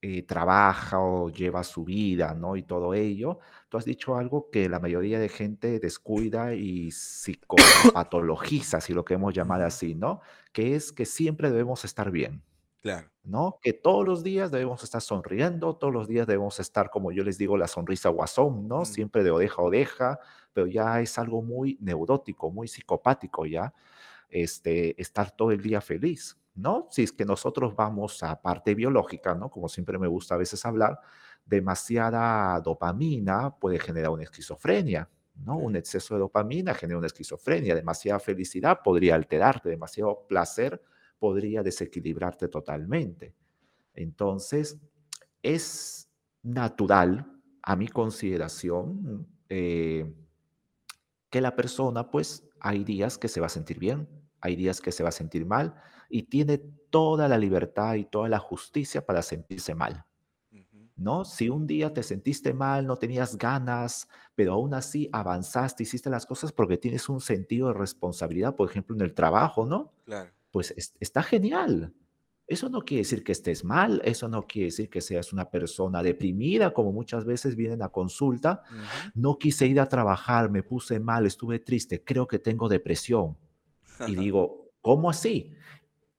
eh, 0.00 0.22
trabaja 0.22 1.00
o 1.00 1.28
lleva 1.30 1.64
su 1.64 1.84
vida, 1.84 2.34
¿no? 2.34 2.56
Y 2.56 2.62
todo 2.62 2.94
ello, 2.94 3.38
tú 3.68 3.78
has 3.78 3.84
dicho 3.84 4.16
algo 4.16 4.50
que 4.50 4.68
la 4.68 4.78
mayoría 4.78 5.18
de 5.18 5.28
gente 5.28 5.80
descuida 5.80 6.54
y 6.54 6.90
psicopatologiza, 6.92 8.80
si 8.80 8.92
lo 8.94 9.04
queremos 9.04 9.34
llamar 9.34 9.62
así, 9.62 9.94
¿no? 9.94 10.20
Que 10.52 10.74
es 10.74 10.92
que 10.92 11.04
siempre 11.04 11.50
debemos 11.50 11.84
estar 11.84 12.10
bien. 12.10 12.42
Claro. 12.80 13.08
¿no? 13.28 13.58
Que 13.62 13.72
todos 13.72 14.06
los 14.06 14.22
días 14.22 14.50
debemos 14.50 14.82
estar 14.82 15.02
sonriendo, 15.02 15.76
todos 15.76 15.92
los 15.92 16.08
días 16.08 16.26
debemos 16.26 16.58
estar, 16.60 16.90
como 16.90 17.12
yo 17.12 17.22
les 17.22 17.36
digo, 17.36 17.56
la 17.56 17.68
sonrisa 17.68 18.08
guasón, 18.08 18.66
¿no? 18.66 18.80
Mm, 18.80 18.86
Siempre 18.86 19.22
de 19.22 19.30
oreja 19.30 19.56
a 19.60 19.64
oreja, 19.64 20.20
pero 20.52 20.66
ya 20.66 21.00
es 21.00 21.18
algo 21.18 21.42
muy 21.42 21.76
neurótico, 21.80 22.50
muy 22.50 22.68
psicopático 22.68 23.46
ya, 23.46 23.74
este, 24.30 25.00
estar 25.00 25.30
todo 25.30 25.50
el 25.52 25.60
día 25.60 25.80
feliz, 25.80 26.36
¿no? 26.58 26.88
Si 26.90 27.04
es 27.04 27.12
que 27.12 27.24
nosotros 27.24 27.74
vamos 27.76 28.22
a 28.22 28.40
parte 28.42 28.74
biológica, 28.74 29.34
¿no? 29.34 29.48
Como 29.48 29.68
siempre 29.68 29.98
me 29.98 30.08
gusta 30.08 30.34
a 30.34 30.38
veces 30.38 30.64
hablar, 30.66 30.98
demasiada 31.46 32.60
dopamina 32.60 33.56
puede 33.56 33.78
generar 33.78 34.10
una 34.10 34.24
esquizofrenia, 34.24 35.08
¿no? 35.36 35.56
Un 35.56 35.76
exceso 35.76 36.14
de 36.14 36.20
dopamina 36.20 36.74
genera 36.74 36.98
una 36.98 37.06
esquizofrenia, 37.06 37.74
demasiada 37.74 38.18
felicidad 38.18 38.80
podría 38.82 39.14
alterarte, 39.14 39.68
demasiado 39.68 40.26
placer 40.26 40.82
podría 41.18 41.62
desequilibrarte 41.62 42.48
totalmente. 42.48 43.34
Entonces, 43.94 44.78
es 45.42 46.10
natural, 46.42 47.32
a 47.62 47.76
mi 47.76 47.88
consideración, 47.88 49.26
eh, 49.48 50.12
que 51.30 51.40
la 51.40 51.54
persona, 51.54 52.10
pues, 52.10 52.48
hay 52.60 52.82
días 52.82 53.18
que 53.18 53.28
se 53.28 53.40
va 53.40 53.46
a 53.46 53.50
sentir 53.50 53.78
bien, 53.78 54.08
hay 54.40 54.56
días 54.56 54.80
que 54.80 54.92
se 54.92 55.02
va 55.02 55.10
a 55.10 55.12
sentir 55.12 55.44
mal 55.46 55.74
y 56.08 56.24
tiene 56.24 56.58
toda 56.90 57.28
la 57.28 57.38
libertad 57.38 57.94
y 57.94 58.04
toda 58.04 58.28
la 58.28 58.38
justicia 58.38 59.04
para 59.04 59.22
sentirse 59.22 59.74
mal. 59.74 60.04
¿No? 60.96 61.24
Si 61.24 61.48
un 61.48 61.64
día 61.68 61.94
te 61.94 62.02
sentiste 62.02 62.52
mal, 62.52 62.84
no 62.84 62.96
tenías 62.96 63.38
ganas, 63.38 64.08
pero 64.34 64.54
aún 64.54 64.74
así 64.74 65.08
avanzaste, 65.12 65.84
hiciste 65.84 66.10
las 66.10 66.26
cosas 66.26 66.50
porque 66.50 66.76
tienes 66.76 67.08
un 67.08 67.20
sentido 67.20 67.68
de 67.68 67.74
responsabilidad, 67.74 68.56
por 68.56 68.68
ejemplo, 68.68 68.96
en 68.96 69.02
el 69.02 69.14
trabajo, 69.14 69.64
¿no? 69.64 69.92
Claro. 70.04 70.32
Pues 70.50 70.74
es- 70.76 70.94
está 70.98 71.22
genial. 71.22 71.94
Eso 72.48 72.68
no 72.68 72.80
quiere 72.80 73.02
decir 73.02 73.22
que 73.22 73.30
estés 73.30 73.62
mal, 73.62 74.00
eso 74.04 74.26
no 74.26 74.42
quiere 74.46 74.66
decir 74.66 74.90
que 74.90 75.00
seas 75.00 75.32
una 75.32 75.48
persona 75.50 76.02
deprimida, 76.02 76.72
como 76.72 76.90
muchas 76.92 77.24
veces 77.24 77.54
vienen 77.54 77.82
a 77.82 77.90
consulta. 77.90 78.62
No 79.14 79.38
quise 79.38 79.66
ir 79.68 79.78
a 79.78 79.88
trabajar, 79.88 80.50
me 80.50 80.64
puse 80.64 80.98
mal, 80.98 81.26
estuve 81.26 81.60
triste, 81.60 82.02
creo 82.02 82.26
que 82.26 82.40
tengo 82.40 82.68
depresión. 82.68 83.36
Y 84.06 84.14
digo, 84.32 84.70
¿cómo 84.80 85.10
así? 85.10 85.54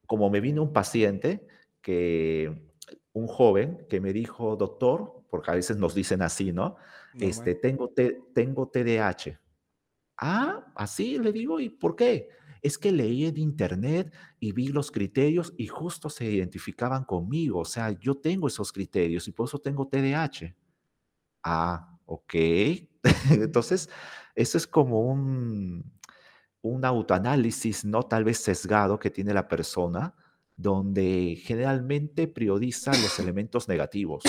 Como 0.10 0.32
me 0.32 0.42
vino 0.42 0.64
un 0.64 0.74
paciente 0.74 1.46
que, 1.84 2.74
un 3.14 3.28
joven 3.28 3.86
que 3.88 4.02
me 4.02 4.12
dijo, 4.12 4.56
doctor, 4.56 5.24
porque 5.30 5.52
a 5.52 5.54
veces 5.54 5.78
nos 5.78 5.94
dicen 5.94 6.24
así, 6.24 6.52
¿no? 6.52 6.78
Este, 7.20 7.54
tengo, 7.54 7.90
T- 7.90 8.20
tengo 8.34 8.68
TDAH. 8.70 9.40
Ah, 10.18 10.74
así 10.76 11.20
le 11.20 11.32
digo, 11.32 11.60
¿y 11.60 11.70
por 11.70 11.96
qué? 11.96 12.28
Es 12.64 12.80
que 12.80 12.92
leí 12.92 13.26
en 13.26 13.38
internet 13.38 14.12
y 14.40 14.52
vi 14.52 14.70
los 14.70 14.90
criterios 14.90 15.54
y 15.58 15.68
justo 15.68 16.10
se 16.10 16.26
identificaban 16.26 17.04
conmigo. 17.04 17.60
O 17.60 17.66
sea, 17.66 17.92
yo 17.92 18.16
tengo 18.16 18.48
esos 18.48 18.72
criterios 18.72 19.28
y 19.28 19.32
por 19.32 19.48
eso 19.48 19.60
tengo 19.60 19.88
TDAH. 19.88 20.56
Ah, 21.44 22.00
ok. 22.08 22.34
Entonces, 23.30 23.92
eso 24.34 24.58
es 24.58 24.66
como 24.66 25.02
un, 25.02 25.99
un 26.62 26.86
autoanálisis, 26.86 27.86
¿no? 27.86 28.04
Tal 28.04 28.24
vez 28.24 28.40
sesgado 28.40 29.00
que 29.00 29.10
tiene 29.10 29.34
la 29.34 29.48
persona, 29.48 30.16
donde 30.58 31.40
generalmente 31.42 32.28
prioriza 32.28 32.92
los 32.92 33.18
elementos 33.20 33.68
negativos. 33.68 34.24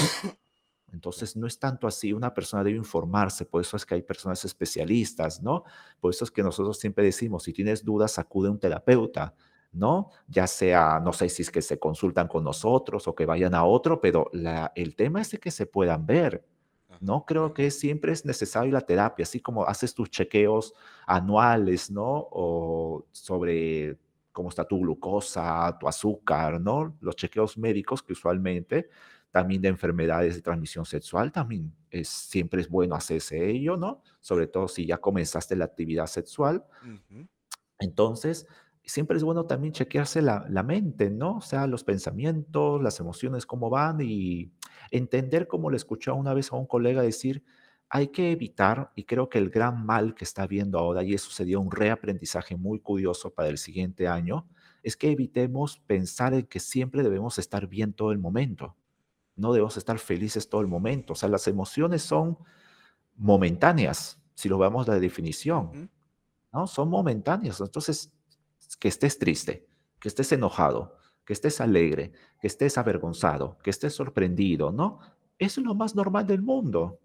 Entonces, 0.92 1.36
no 1.36 1.46
es 1.46 1.58
tanto 1.58 1.86
así, 1.86 2.12
una 2.12 2.34
persona 2.34 2.64
debe 2.64 2.76
informarse, 2.76 3.44
por 3.44 3.60
eso 3.60 3.76
es 3.76 3.86
que 3.86 3.94
hay 3.94 4.02
personas 4.02 4.44
especialistas, 4.44 5.40
¿no? 5.40 5.64
Por 6.00 6.12
eso 6.12 6.24
es 6.24 6.30
que 6.30 6.42
nosotros 6.42 6.78
siempre 6.78 7.04
decimos, 7.04 7.44
si 7.44 7.52
tienes 7.52 7.84
dudas, 7.84 8.18
acude 8.18 8.48
a 8.48 8.50
un 8.50 8.58
terapeuta, 8.58 9.34
¿no? 9.72 10.10
Ya 10.26 10.48
sea, 10.48 10.98
no 10.98 11.12
sé 11.12 11.28
si 11.28 11.42
es 11.42 11.50
que 11.50 11.62
se 11.62 11.78
consultan 11.78 12.26
con 12.26 12.42
nosotros 12.42 13.06
o 13.06 13.14
que 13.14 13.24
vayan 13.24 13.54
a 13.54 13.64
otro, 13.64 14.00
pero 14.00 14.30
el 14.74 14.96
tema 14.96 15.20
es 15.20 15.30
de 15.30 15.38
que 15.38 15.52
se 15.52 15.66
puedan 15.66 16.06
ver, 16.06 16.44
¿no? 17.00 17.24
Creo 17.26 17.52
que 17.54 17.70
siempre 17.70 18.12
es 18.12 18.24
necesario 18.24 18.72
la 18.72 18.82
terapia, 18.82 19.24
así 19.24 19.40
como 19.40 19.64
haces 19.64 19.94
tus 19.94 20.10
chequeos 20.10 20.74
anuales, 21.06 21.90
¿no? 21.90 22.28
O 22.30 23.06
sobre 23.10 23.98
cómo 24.32 24.50
está 24.50 24.64
tu 24.64 24.78
glucosa, 24.80 25.76
tu 25.78 25.88
azúcar, 25.88 26.60
¿no? 26.60 26.96
Los 27.00 27.16
chequeos 27.16 27.58
médicos 27.58 28.02
que 28.02 28.12
usualmente 28.12 28.88
también 29.30 29.62
de 29.62 29.68
enfermedades 29.68 30.34
de 30.34 30.42
transmisión 30.42 30.84
sexual, 30.84 31.30
también 31.30 31.72
es, 31.90 32.08
siempre 32.08 32.60
es 32.60 32.68
bueno 32.68 32.96
hacerse 32.96 33.48
ello, 33.48 33.76
¿no? 33.76 34.02
Sobre 34.20 34.46
todo 34.46 34.66
si 34.68 34.86
ya 34.86 34.98
comenzaste 34.98 35.54
la 35.56 35.66
actividad 35.66 36.06
sexual. 36.06 36.64
Entonces, 37.78 38.46
siempre 38.88 39.16
es 39.16 39.24
bueno 39.24 39.46
también 39.46 39.72
chequearse 39.72 40.22
la, 40.22 40.46
la 40.48 40.62
mente, 40.62 41.10
¿no? 41.10 41.36
O 41.36 41.40
sea, 41.40 41.66
los 41.66 41.84
pensamientos, 41.84 42.82
las 42.82 43.00
emociones, 43.00 43.46
cómo 43.46 43.70
van 43.70 44.00
y 44.00 44.52
entender, 44.90 45.46
como 45.48 45.70
le 45.70 45.76
escuché 45.76 46.10
una 46.10 46.34
vez 46.34 46.52
a 46.52 46.56
un 46.56 46.66
colega 46.66 47.02
decir, 47.02 47.44
hay 47.88 48.08
que 48.08 48.32
evitar, 48.32 48.92
y 48.94 49.04
creo 49.04 49.28
que 49.28 49.38
el 49.38 49.50
gran 49.50 49.84
mal 49.84 50.14
que 50.14 50.24
está 50.24 50.46
viendo 50.46 50.78
ahora, 50.78 51.02
y 51.02 51.14
eso 51.14 51.30
sería 51.30 51.58
un 51.58 51.70
reaprendizaje 51.70 52.56
muy 52.56 52.80
curioso 52.80 53.34
para 53.34 53.48
el 53.48 53.58
siguiente 53.58 54.08
año, 54.08 54.48
es 54.82 54.96
que 54.96 55.10
evitemos 55.10 55.78
pensar 55.86 56.34
en 56.34 56.46
que 56.46 56.60
siempre 56.60 57.02
debemos 57.02 57.38
estar 57.38 57.66
bien 57.66 57.92
todo 57.92 58.12
el 58.12 58.18
momento 58.18 58.76
no 59.40 59.52
debemos 59.52 59.76
estar 59.76 59.98
felices 59.98 60.48
todo 60.48 60.60
el 60.60 60.66
momento. 60.66 61.14
O 61.14 61.16
sea, 61.16 61.28
las 61.28 61.48
emociones 61.48 62.02
son 62.02 62.38
momentáneas, 63.16 64.20
si 64.34 64.48
lo 64.48 64.58
vemos 64.58 64.86
la 64.86 64.98
definición, 65.00 65.90
¿no? 66.52 66.66
Son 66.66 66.90
momentáneas. 66.90 67.60
Entonces, 67.60 68.12
que 68.76 68.88
estés 68.88 69.18
triste, 69.18 69.66
que 70.00 70.08
estés 70.08 70.32
enojado, 70.32 70.96
que 71.24 71.32
estés 71.32 71.60
alegre, 71.60 72.12
que 72.40 72.46
estés 72.46 72.78
avergonzado, 72.78 73.58
que 73.62 73.70
estés 73.70 73.94
sorprendido, 73.94 74.72
¿no? 74.72 75.00
Eso 75.38 75.60
es 75.60 75.66
lo 75.66 75.74
más 75.74 75.94
normal 75.94 76.26
del 76.26 76.42
mundo. 76.42 77.00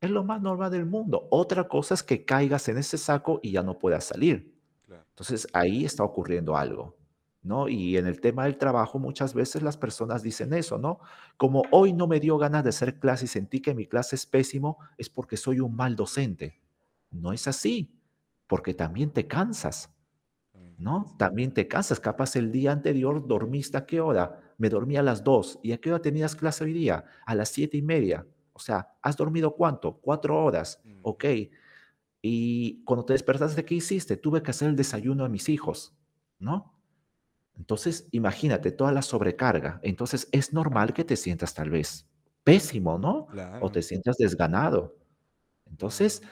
Es 0.00 0.10
lo 0.10 0.24
más 0.24 0.40
normal 0.40 0.70
del 0.70 0.86
mundo. 0.86 1.26
Otra 1.30 1.68
cosa 1.68 1.94
es 1.94 2.02
que 2.02 2.24
caigas 2.24 2.68
en 2.68 2.78
ese 2.78 2.96
saco 2.96 3.40
y 3.42 3.52
ya 3.52 3.62
no 3.62 3.78
puedas 3.78 4.04
salir. 4.04 4.54
Claro. 4.86 5.04
Entonces 5.10 5.46
ahí 5.52 5.84
está 5.84 6.04
ocurriendo 6.04 6.56
algo, 6.56 6.96
¿no? 7.42 7.68
Y 7.68 7.96
en 7.96 8.06
el 8.06 8.20
tema 8.20 8.44
del 8.44 8.56
trabajo 8.56 8.98
muchas 8.98 9.34
veces 9.34 9.62
las 9.62 9.76
personas 9.76 10.22
dicen 10.22 10.54
eso, 10.54 10.78
¿no? 10.78 11.00
Como 11.36 11.64
hoy 11.70 11.92
no 11.92 12.06
me 12.06 12.20
dio 12.20 12.38
ganas 12.38 12.62
de 12.64 12.70
hacer 12.70 12.98
clase 12.98 13.26
y 13.26 13.28
sentí 13.28 13.60
que 13.60 13.74
mi 13.74 13.86
clase 13.86 14.16
es 14.16 14.26
pésimo, 14.26 14.78
es 14.96 15.10
porque 15.10 15.36
soy 15.36 15.60
un 15.60 15.76
mal 15.76 15.96
docente. 15.96 16.60
No 17.10 17.32
es 17.32 17.46
así, 17.46 17.92
porque 18.46 18.72
también 18.72 19.10
te 19.10 19.26
cansas, 19.26 19.90
¿no? 20.80 21.14
También 21.18 21.52
te 21.54 21.68
cansas. 21.68 22.00
Capaz 22.00 22.36
el 22.36 22.52
día 22.52 22.72
anterior 22.72 23.26
dormiste 23.26 23.78
a 23.78 23.86
qué 23.86 24.00
hora? 24.00 24.54
Me 24.58 24.68
dormí 24.70 24.96
a 24.96 25.02
las 25.02 25.24
2. 25.24 25.60
¿Y 25.62 25.72
a 25.72 25.78
qué 25.78 25.90
hora 25.92 26.02
tenías 26.02 26.36
clase 26.36 26.64
hoy 26.64 26.72
día? 26.72 27.04
A 27.26 27.34
las 27.34 27.50
siete 27.50 27.76
y 27.78 27.82
media. 27.82 28.26
O 28.54 28.58
sea, 28.60 28.94
¿has 29.02 29.16
dormido 29.16 29.54
cuánto? 29.56 29.98
Cuatro 30.00 30.42
horas. 30.44 30.82
Ok. 31.02 31.24
Ujú, 31.24 31.50
Y 32.22 32.84
cuando 32.84 33.04
te 33.06 33.14
despertaste, 33.14 33.64
¿qué 33.64 33.74
hiciste? 33.76 34.16
Tuve 34.16 34.42
que 34.42 34.50
hacer 34.50 34.68
el 34.68 34.76
desayuno 34.76 35.24
a 35.24 35.28
mis 35.28 35.48
hijos, 35.48 35.96
¿no? 36.38 36.78
Entonces, 37.58 38.08
imagínate 38.12 38.72
toda 38.72 38.92
la 38.92 39.02
sobrecarga. 39.02 39.80
Entonces, 39.82 40.28
es 40.32 40.52
normal 40.52 40.94
que 40.94 41.04
te 41.04 41.16
sientas 41.16 41.54
tal 41.54 41.70
vez 41.70 42.08
pésimo, 42.44 42.98
¿no? 42.98 43.28
O 43.58 43.70
te 43.72 43.82
sientas 43.82 44.16
desganado. 44.18 44.96
Entonces. 45.66 46.22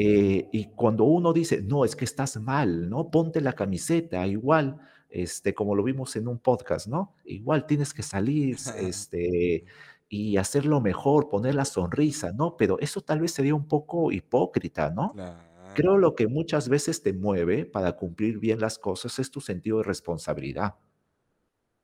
Eh, 0.00 0.48
y 0.52 0.66
cuando 0.76 1.02
uno 1.02 1.32
dice, 1.32 1.60
no, 1.60 1.84
es 1.84 1.96
que 1.96 2.04
estás 2.04 2.40
mal, 2.40 2.88
¿no? 2.88 3.10
Ponte 3.10 3.40
la 3.40 3.54
camiseta, 3.54 4.24
igual, 4.28 4.78
este, 5.08 5.54
como 5.54 5.74
lo 5.74 5.82
vimos 5.82 6.14
en 6.14 6.28
un 6.28 6.38
podcast, 6.38 6.86
¿no? 6.86 7.16
Igual 7.24 7.66
tienes 7.66 7.92
que 7.92 8.04
salir, 8.04 8.56
este, 8.78 9.64
y 10.08 10.36
hacerlo 10.36 10.80
mejor, 10.80 11.28
poner 11.28 11.56
la 11.56 11.64
sonrisa, 11.64 12.30
¿no? 12.30 12.56
Pero 12.56 12.78
eso 12.78 13.00
tal 13.00 13.18
vez 13.18 13.32
sería 13.32 13.56
un 13.56 13.66
poco 13.66 14.12
hipócrita, 14.12 14.88
¿no? 14.90 15.14
Claro. 15.14 15.40
Creo 15.74 15.98
lo 15.98 16.14
que 16.14 16.28
muchas 16.28 16.68
veces 16.68 17.02
te 17.02 17.12
mueve 17.12 17.66
para 17.66 17.96
cumplir 17.96 18.38
bien 18.38 18.60
las 18.60 18.78
cosas 18.78 19.18
es 19.18 19.32
tu 19.32 19.40
sentido 19.40 19.78
de 19.78 19.82
responsabilidad. 19.82 20.76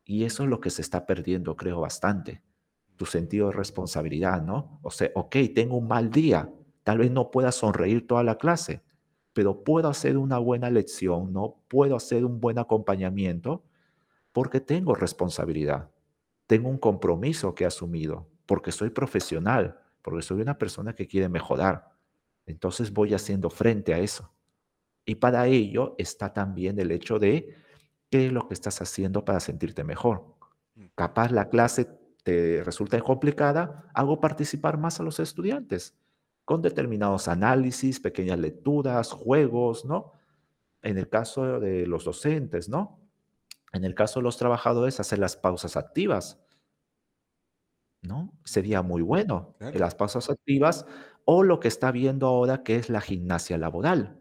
Y 0.05 0.23
eso 0.23 0.45
es 0.45 0.49
lo 0.49 0.61
que 0.61 0.71
se 0.71 0.83
está 0.83 1.05
perdiendo, 1.05 1.57
creo, 1.57 1.81
bastante. 1.81 2.43
tu 2.97 3.07
sentido 3.07 3.49
de 3.49 3.55
responsabilidad, 3.55 4.41
¿no? 4.41 4.79
O 4.83 4.91
sea, 4.93 5.11
ok, 5.17 5.35
tengo 5.53 5.77
un 5.79 5.89
mal 5.89 6.11
día, 6.13 6.49
tal 6.85 6.99
vez 6.99 7.11
no 7.11 7.31
pueda 7.31 7.51
sonreír 7.51 8.07
toda 8.07 8.23
la 8.23 8.37
clase, 8.37 8.83
pero 9.33 9.65
puedo 9.65 9.89
hacer 9.89 10.17
una 10.17 10.39
buena 10.39 10.71
lección, 10.71 11.33
¿no? 11.33 11.57
Puedo 11.69 11.97
hacer 11.97 12.25
un 12.25 12.41
buen 12.41 12.59
acompañamiento 12.59 13.65
porque 14.33 14.61
tengo 14.61 14.95
responsabilidad, 14.95 15.91
tengo 16.47 16.69
un 16.69 16.79
compromiso 16.79 17.55
que 17.55 17.65
he 17.65 17.67
asumido, 17.67 18.29
porque 18.47 18.71
soy 18.71 18.91
profesional, 18.91 19.81
porque 20.03 20.23
soy 20.23 20.41
una 20.41 20.59
persona 20.59 20.95
que 20.95 21.09
quiere 21.09 21.29
mejorar. 21.29 21.91
Entonces 22.47 22.93
voy 22.93 23.15
haciendo 23.15 23.49
frente 23.49 23.95
a 23.95 23.99
eso. 23.99 24.31
Y 25.07 25.17
para 25.17 25.47
ello 25.47 25.95
está 25.99 26.33
también 26.33 26.79
el 26.79 26.91
hecho 26.91 27.19
de 27.19 27.57
qué 28.11 28.27
es 28.27 28.33
lo 28.33 28.47
que 28.47 28.55
estás 28.55 28.81
haciendo 28.83 29.25
para 29.25 29.41
sentirte 29.41 29.83
mejor. 29.85 30.37
Mm. 30.75 30.85
Capaz 30.95 31.31
la 31.31 31.49
clase 31.49 31.89
te 32.23 32.63
resulta 32.65 33.01
complicada, 33.01 33.91
hago 33.95 34.21
participar 34.21 34.79
más 34.79 35.01
a 35.01 35.03
los 35.03 35.21
estudiantes 35.21 35.95
con 36.45 36.63
determinados 36.63 37.29
análisis, 37.29 38.01
pequeñas 38.01 38.39
lecturas, 38.39 39.13
juegos, 39.13 39.85
¿no? 39.85 40.13
En 40.83 40.99
el 40.99 41.09
caso 41.09 41.61
de 41.61 41.87
los 41.87 42.05
docentes, 42.05 42.69
¿no? 42.69 43.01
En 43.73 43.85
el 43.85 43.95
caso 43.95 44.21
de 44.21 44.25
los 44.25 44.39
trabajadores, 44.39 45.01
hacer 45.01 45.19
las 45.21 45.37
pausas 45.37 45.77
activas, 45.77 46.41
¿no? 48.03 48.33
Sería 48.45 48.83
muy 48.83 49.03
bueno, 49.03 49.57
Claro. 49.59 49.79
las 49.79 49.95
pausas 49.95 50.29
activas 50.31 50.87
o 51.25 51.43
lo 51.43 51.59
que 51.61 51.69
está 51.69 51.91
viendo 51.91 52.27
ahora 52.27 52.63
que 52.63 52.77
es 52.77 52.91
la 52.91 53.01
gimnasia 53.01 53.57
laboral, 53.59 54.21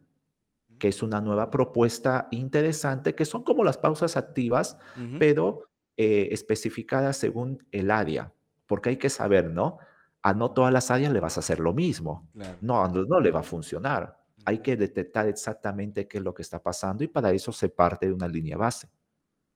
que 0.80 0.90
es 0.90 1.04
una 1.04 1.22
nueva 1.22 1.52
propuesta 1.52 2.28
interesante, 2.32 3.16
que 3.16 3.26
son 3.26 3.44
como 3.44 3.64
las 3.64 3.78
pausas 3.78 4.18
activas, 4.18 4.78
pero 5.18 5.64
eh, 5.98 6.30
especificadas 6.32 7.18
según 7.18 7.68
el 7.72 7.92
área, 7.92 8.34
porque 8.68 8.92
hay 8.92 8.98
que 8.98 9.10
saber, 9.10 9.52
¿no? 9.52 9.80
A 10.24 10.34
no 10.34 10.52
todas 10.52 10.74
las 10.74 10.90
áreas 10.92 11.12
le 11.14 11.20
vas 11.20 11.38
a 11.38 11.42
hacer 11.42 11.60
lo 11.60 11.74
mismo, 11.74 12.28
Claro. 12.34 12.58
no, 12.62 12.88
no, 12.88 13.20
le 13.20 13.32
va 13.32 13.42
a 13.42 13.44
funcionar. 13.44 14.20
Hay 14.46 14.60
que 14.60 14.76
detectar 14.76 15.28
exactamente 15.28 16.08
qué 16.08 16.18
es 16.18 16.24
lo 16.24 16.34
que 16.34 16.42
está 16.42 16.62
pasando 16.62 17.04
y 17.04 17.08
para 17.08 17.32
eso 17.32 17.52
se 17.52 17.70
parte 17.70 18.08
de 18.08 18.14
una 18.14 18.28
línea 18.28 18.58
base. 18.58 18.90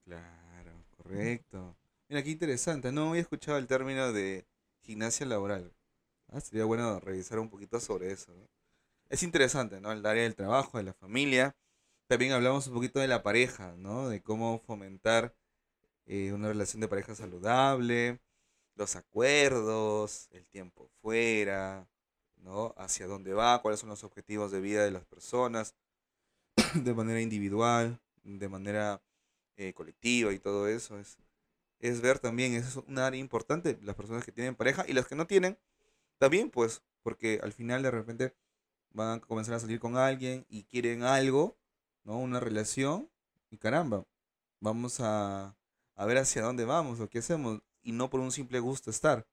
Claro, 0.06 0.86
correcto. 0.96 1.78
Mira, 2.10 2.24
qué 2.24 2.30
interesante. 2.32 2.92
No 2.92 3.10
había 3.10 3.22
escuchado 3.22 3.58
el 3.58 3.68
término 3.68 4.12
de 4.14 4.48
gimnasia 4.82 5.26
laboral. 5.26 5.74
Ah, 6.30 6.40
sería 6.42 6.66
bueno 6.66 7.00
revisar 7.00 7.40
un 7.40 7.50
poquito 7.50 7.80
sobre 7.80 8.12
eso, 8.12 8.34
¿no? 8.34 8.48
Es 9.10 9.24
interesante, 9.24 9.82
¿no? 9.82 9.92
El 9.92 10.06
área 10.06 10.24
del 10.24 10.36
trabajo, 10.36 10.78
de 10.78 10.86
la 10.86 10.94
familia. 10.94 11.56
También 12.08 12.34
hablamos 12.34 12.68
un 12.68 12.74
poquito 12.76 13.00
de 13.00 13.08
la 13.08 13.24
pareja, 13.24 13.76
¿no? 13.78 14.10
De 14.10 14.22
cómo 14.22 14.60
fomentar 14.60 15.36
eh, 16.06 16.34
una 16.34 16.50
relación 16.50 16.82
de 16.82 16.88
pareja 16.90 17.16
saludable, 17.16 18.22
los 18.78 18.96
acuerdos, 18.96 20.30
el 20.32 20.48
tiempo 20.48 20.88
fuera, 21.02 21.90
¿no? 22.38 22.74
Hacia 22.78 23.08
dónde 23.08 23.34
va, 23.34 23.62
cuáles 23.62 23.80
son 23.80 23.90
los 23.90 24.04
objetivos 24.04 24.52
de 24.52 24.62
vida 24.62 24.86
de 24.86 24.92
las 24.92 25.06
personas, 25.06 25.76
de 26.76 26.94
manera 26.94 27.20
individual, 27.20 28.00
de 28.24 28.50
manera 28.50 29.02
eh, 29.58 29.74
colectiva 29.74 30.32
y 30.32 30.40
todo 30.40 30.68
eso. 30.68 31.00
Es, 31.00 31.18
es 31.80 32.02
ver 32.02 32.20
también, 32.20 32.54
es 32.54 32.76
un 32.76 33.00
área 33.00 33.20
importante, 33.20 33.80
las 33.82 33.96
personas 33.96 34.24
que 34.24 34.32
tienen 34.32 34.56
pareja 34.56 34.86
y 34.88 34.94
las 34.94 35.08
que 35.08 35.16
no 35.16 35.26
tienen, 35.28 35.58
también 36.20 36.50
pues, 36.52 36.84
porque 37.04 37.40
al 37.44 37.54
final 37.54 37.84
de 37.84 37.92
repente 37.92 38.36
van 38.92 39.18
a 39.18 39.22
comenzar 39.22 39.56
a 39.56 39.60
salir 39.60 39.80
con 39.80 39.98
alguien 39.98 40.46
y 40.50 40.64
quieren 40.66 41.04
algo, 41.04 41.58
¿no? 42.04 42.20
Una 42.20 42.40
relación 42.40 43.10
y 43.50 43.58
caramba, 43.58 44.06
vamos 44.60 45.00
a, 45.00 45.56
a 45.96 46.06
ver 46.06 46.18
hacia 46.18 46.44
dónde 46.44 46.66
vamos 46.66 47.00
o 47.00 47.10
qué 47.10 47.20
hacemos 47.20 47.62
y 47.88 47.94
no 47.94 48.10
por 48.10 48.20
un 48.20 48.34
simple 48.34 48.60
gusto 48.60 48.90
estar, 48.90 49.26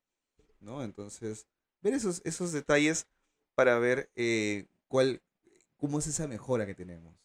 ¿no? 0.61 0.85
Entonces, 0.85 1.49
ver 1.83 1.93
esos, 1.93 2.23
esos 2.25 2.53
detalles 2.53 3.09
para 3.57 3.81
ver 3.81 4.13
eh, 4.15 4.67
cuál, 4.87 5.21
cómo 5.77 5.99
es 5.99 6.07
esa 6.07 6.29
mejora 6.29 6.65
que 6.65 6.77
tenemos, 6.77 7.17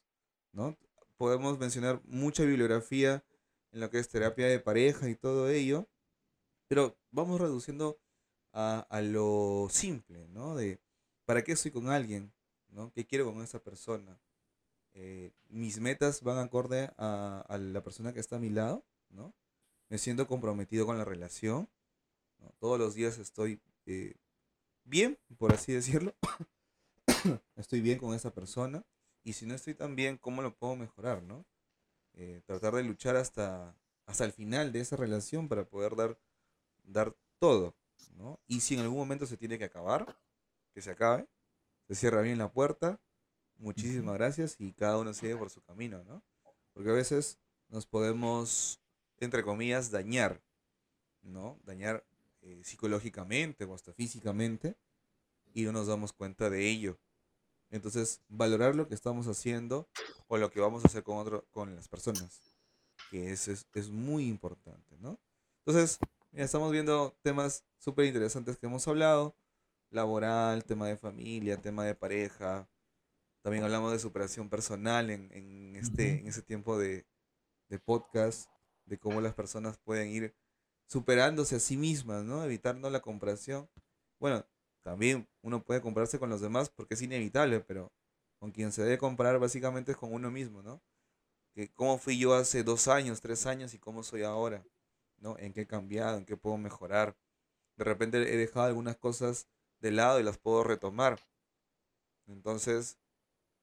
¿no? 0.52 0.76
Podemos 1.18 1.60
mencionar 1.60 2.02
mucha 2.06 2.44
bibliografía 2.44 3.24
en 3.72 3.80
lo 3.80 3.92
que 3.92 4.00
es 4.00 4.10
terapia 4.10 4.48
de 4.48 4.60
pareja 4.60 5.08
y 5.08 5.13
todo 5.13 5.50
ello, 5.50 5.88
pero 6.68 6.98
vamos 7.12 7.39
reduciendo 7.39 8.00
a, 8.52 8.88
a 8.89 9.02
lo 9.02 9.68
simple, 9.70 10.28
¿no? 10.30 10.56
De 10.56 10.80
¿para 11.26 11.44
qué 11.44 11.52
estoy 11.52 11.70
con 11.70 11.89
alguien? 11.89 12.34
¿no? 12.70 12.92
¿Qué 12.92 13.06
quiero 13.06 13.32
con 13.32 13.44
esa 13.44 13.60
persona? 13.60 14.20
Eh, 14.94 15.32
mis 15.48 15.80
metas 15.80 16.24
van 16.24 16.39
acorde 16.39 16.89
a, 16.98 17.46
a 17.48 17.58
la 17.60 17.84
persona 17.84 18.13
que 18.13 18.20
está 18.20 18.38
a 18.38 18.39
mi 18.39 18.50
lado, 18.50 18.84
¿no? 19.12 19.36
Me 19.89 19.97
siento 19.97 20.28
comprometido 20.28 20.86
con 20.86 20.97
la 20.97 21.06
relación, 21.06 21.69
¿no? 22.39 22.54
Todos 22.60 22.80
los 22.80 22.93
días 22.93 23.17
estoy 23.17 23.62
eh, 23.86 24.15
bien, 24.84 25.17
por 25.38 25.54
así 25.54 25.73
decirlo. 25.73 26.13
estoy 27.56 27.82
bien 27.82 27.97
con 27.97 28.13
esa 28.13 28.34
persona. 28.34 28.84
Y 29.23 29.34
si 29.34 29.45
no 29.45 29.54
estoy 29.54 29.73
tan 29.73 29.95
bien, 29.95 30.17
¿cómo 30.17 30.41
lo 30.41 30.56
puedo 30.56 30.75
mejorar, 30.75 31.23
no? 31.23 31.45
Eh, 32.13 32.41
tratar 32.45 32.73
de 32.73 32.84
luchar 32.84 33.15
hasta, 33.15 33.75
hasta 34.06 34.25
el 34.25 34.32
final 34.32 34.71
de 34.71 34.80
esa 34.80 34.95
relación 34.95 35.47
para 35.47 35.65
poder 35.65 35.95
dar, 35.95 36.17
dar 36.84 37.15
todo, 37.38 37.75
¿no? 38.15 38.39
Y 38.47 38.62
si 38.62 38.75
en 38.75 38.82
algún 38.82 38.97
momento 38.97 39.25
se 39.25 39.38
tiene 39.38 39.58
que 39.58 39.65
acabar, 39.65 40.17
que 40.73 40.82
se 40.82 40.91
acabe, 40.91 41.28
se 41.88 41.95
cierra 41.95 42.21
bien 42.21 42.38
la 42.38 42.52
puerta, 42.52 42.99
muchísimas 43.58 44.15
gracias 44.15 44.56
y 44.60 44.73
cada 44.73 44.97
uno 44.97 45.13
sigue 45.13 45.36
por 45.36 45.49
su 45.49 45.62
camino, 45.62 46.04
¿no? 46.04 46.23
Porque 46.73 46.89
a 46.89 46.93
veces 46.93 47.39
nos 47.67 47.86
podemos, 47.86 48.82
entre 49.25 49.43
comillas, 49.43 49.91
dañar, 49.91 50.41
¿no? 51.21 51.60
Dañar 51.63 52.05
eh, 52.41 52.62
psicológicamente 52.63 53.65
o 53.65 53.73
hasta 53.73 53.93
físicamente 53.93 54.77
y 55.53 55.63
no 55.63 55.71
nos 55.71 55.88
damos 55.88 56.13
cuenta 56.13 56.49
de 56.49 56.69
ello. 56.69 56.99
Entonces, 57.69 58.21
valorar 58.27 58.75
lo 58.75 58.88
que 58.88 58.95
estamos 58.95 59.27
haciendo 59.27 59.88
o 60.27 60.38
lo 60.38 60.49
que 60.49 60.60
vamos 60.60 60.84
a 60.84 60.88
hacer 60.88 61.03
con 61.03 61.17
otro, 61.17 61.45
con 61.51 61.75
las 61.75 61.88
personas, 61.88 62.41
que 63.12 63.32
es, 63.32 63.47
es, 63.47 63.67
es 63.73 63.89
muy 63.89 64.27
importante, 64.27 64.97
¿no? 64.99 65.19
Entonces, 65.65 65.99
mira, 66.32 66.45
estamos 66.45 66.71
viendo 66.71 67.15
temas 67.21 67.63
súper 67.77 68.05
interesantes 68.05 68.58
que 68.58 68.65
hemos 68.65 68.88
hablado, 68.88 69.36
laboral, 69.91 70.63
tema 70.63 70.88
de 70.88 70.97
familia, 70.97 71.62
tema 71.62 71.86
de 71.86 71.95
pareja, 71.95 72.67
también 73.41 73.63
hablamos 73.63 73.91
de 73.91 73.99
superación 73.99 74.49
personal 74.49 75.10
en, 75.10 75.32
en 75.32 75.75
este, 75.75 76.19
en 76.19 76.27
ese 76.27 76.41
tiempo 76.41 76.77
de, 76.77 77.05
de 77.69 77.79
podcast, 77.79 78.49
de 78.89 78.97
cómo 78.97 79.21
las 79.21 79.36
personas 79.36 79.78
pueden 79.78 80.10
ir 80.10 80.36
superándose 80.88 81.56
a 81.56 81.60
sí 81.60 81.78
mismas, 81.78 82.23
¿no? 82.23 82.43
Evitando 82.43 82.89
la 82.89 82.99
comparación. 82.99 83.69
Bueno, 84.19 84.45
también 84.84 85.30
uno 85.41 85.63
puede 85.63 85.82
compararse 85.82 86.19
con 86.19 86.30
los 86.30 86.41
demás 86.41 86.69
porque 86.69 86.95
es 86.95 87.02
inevitable, 87.02 87.60
pero 87.62 87.93
con 88.39 88.52
quien 88.52 88.71
se 88.71 88.84
debe 88.84 88.97
comparar 88.97 89.39
básicamente 89.39 89.91
es 89.91 89.97
con 89.97 90.13
uno 90.13 90.32
mismo, 90.32 90.63
¿no? 90.63 90.82
Que 91.54 91.71
cómo 91.71 91.97
fui 91.99 92.17
yo 92.17 92.34
hace 92.34 92.63
dos 92.63 92.88
años, 92.88 93.21
tres 93.21 93.45
años 93.45 93.73
y 93.73 93.80
cómo 93.80 94.04
soy 94.04 94.23
ahora, 94.23 94.65
¿no? 95.17 95.38
En 95.38 95.54
qué 95.54 95.62
he 95.62 95.67
cambiado, 95.67 96.17
en 96.17 96.25
qué 96.25 96.36
puedo 96.36 96.58
mejorar. 96.58 97.15
De 97.78 97.86
repente 97.86 98.17
he 98.34 98.38
dejado 98.38 98.65
algunas 98.65 98.97
cosas 98.97 99.47
de 99.80 99.91
lado 99.91 100.19
y 100.19 100.23
las 100.23 100.39
puedo 100.39 100.63
retomar. 100.63 101.19
Entonces, 102.28 102.97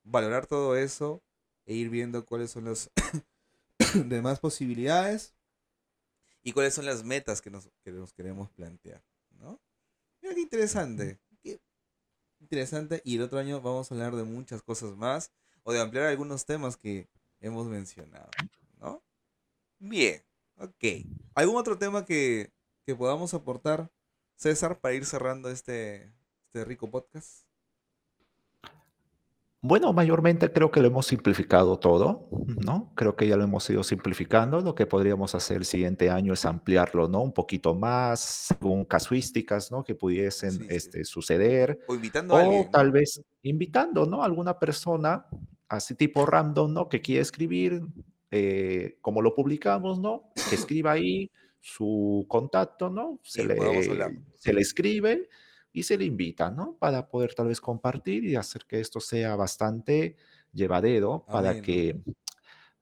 valorar 0.04 0.46
todo 0.46 0.76
eso 0.76 1.22
e 1.66 1.74
ir 1.74 1.90
viendo 1.90 2.24
cuáles 2.24 2.52
son 2.52 2.66
las 3.94 4.08
demás 4.08 4.40
posibilidades 4.40 5.34
y 6.42 6.52
cuáles 6.52 6.74
son 6.74 6.86
las 6.86 7.04
metas 7.04 7.42
que 7.42 7.50
nos, 7.50 7.70
que 7.82 7.90
nos 7.90 8.12
queremos 8.12 8.50
plantear, 8.50 9.02
¿no? 9.30 9.60
Mira 10.22 10.34
qué 10.34 10.40
interesante, 10.40 11.20
qué 11.42 11.60
interesante. 12.40 13.02
Y 13.04 13.16
el 13.16 13.22
otro 13.22 13.38
año 13.38 13.60
vamos 13.60 13.90
a 13.90 13.94
hablar 13.94 14.14
de 14.14 14.24
muchas 14.24 14.62
cosas 14.62 14.96
más 14.96 15.32
o 15.64 15.72
de 15.72 15.80
ampliar 15.80 16.06
algunos 16.06 16.46
temas 16.46 16.76
que 16.76 17.08
hemos 17.40 17.66
mencionado, 17.66 18.30
¿no? 18.78 19.02
Bien, 19.78 20.22
ok. 20.58 20.84
¿Algún 21.34 21.56
otro 21.56 21.78
tema 21.78 22.04
que, 22.04 22.52
que 22.84 22.94
podamos 22.94 23.34
aportar, 23.34 23.90
César, 24.36 24.80
para 24.80 24.94
ir 24.94 25.04
cerrando 25.04 25.50
este, 25.50 26.12
este 26.46 26.64
rico 26.64 26.90
podcast? 26.90 27.45
Bueno, 29.68 29.92
mayormente 29.92 30.52
creo 30.52 30.70
que 30.70 30.80
lo 30.80 30.86
hemos 30.86 31.06
simplificado 31.06 31.76
todo, 31.80 32.28
¿no? 32.64 32.92
Creo 32.94 33.16
que 33.16 33.26
ya 33.26 33.36
lo 33.36 33.42
hemos 33.42 33.68
ido 33.68 33.82
simplificando. 33.82 34.60
Lo 34.60 34.76
que 34.76 34.86
podríamos 34.86 35.34
hacer 35.34 35.56
el 35.56 35.64
siguiente 35.64 36.08
año 36.08 36.34
es 36.34 36.44
ampliarlo, 36.44 37.08
¿no? 37.08 37.20
Un 37.20 37.32
poquito 37.32 37.74
más, 37.74 38.54
con 38.60 38.84
casuísticas, 38.84 39.72
¿no? 39.72 39.82
Que 39.82 39.96
pudiesen 39.96 40.52
Sí, 40.52 40.58
sí. 40.58 40.66
este, 40.70 41.04
suceder. 41.04 41.80
O 41.88 41.96
invitando 41.96 42.36
a 42.36 42.36
O 42.36 42.44
alguien, 42.44 42.70
tal 42.70 42.92
vez 42.92 43.20
invitando, 43.42 44.06
¿no? 44.06 44.22
A 44.22 44.26
alguna 44.26 44.56
persona, 44.56 45.26
así 45.68 45.96
tipo 45.96 46.24
random, 46.26 46.72
¿no? 46.72 46.88
Que 46.88 47.00
quiere 47.00 47.22
escribir, 47.22 47.82
eh, 48.30 48.98
como 49.00 49.20
lo 49.20 49.34
publicamos, 49.34 49.98
¿no? 49.98 50.30
Que 50.48 50.54
escriba 50.70 50.92
ahí 50.92 51.32
su 51.60 52.24
contacto, 52.28 52.88
¿no? 52.88 53.18
Se 53.24 53.42
Y 53.42 53.46
le, 53.46 53.56
se 54.36 54.52
le 54.52 54.60
escribe 54.60 55.28
y 55.76 55.82
se 55.82 55.98
le 55.98 56.06
invita, 56.06 56.50
¿no? 56.50 56.74
Para 56.78 57.06
poder 57.06 57.34
tal 57.34 57.48
vez 57.48 57.60
compartir 57.60 58.24
y 58.24 58.34
hacer 58.34 58.64
que 58.66 58.80
esto 58.80 58.98
sea 58.98 59.36
bastante 59.36 60.16
llevadero 60.50 61.26
para 61.30 61.60
que 61.60 62.00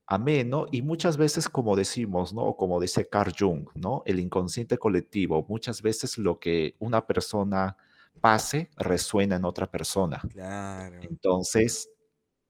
ameno 0.07 0.67
y 0.71 0.83
muchas 0.83 1.17
veces, 1.17 1.49
como 1.49 1.75
decimos, 1.75 2.33
¿no? 2.33 2.43
O 2.43 2.57
como 2.57 2.81
dice 2.81 3.09
Carl 3.09 3.35
Jung, 3.37 3.67
¿no? 3.75 4.05
El 4.07 4.21
inconsciente 4.21 4.79
colectivo, 4.79 5.45
muchas 5.49 5.83
veces 5.83 6.19
lo 6.19 6.39
que 6.39 6.77
una 6.79 7.05
persona 7.05 7.77
pase 8.21 8.71
resuena 8.77 9.35
en 9.35 9.45
otra 9.45 9.69
persona. 9.69 10.23
Claro. 10.31 11.01
Entonces, 11.03 11.91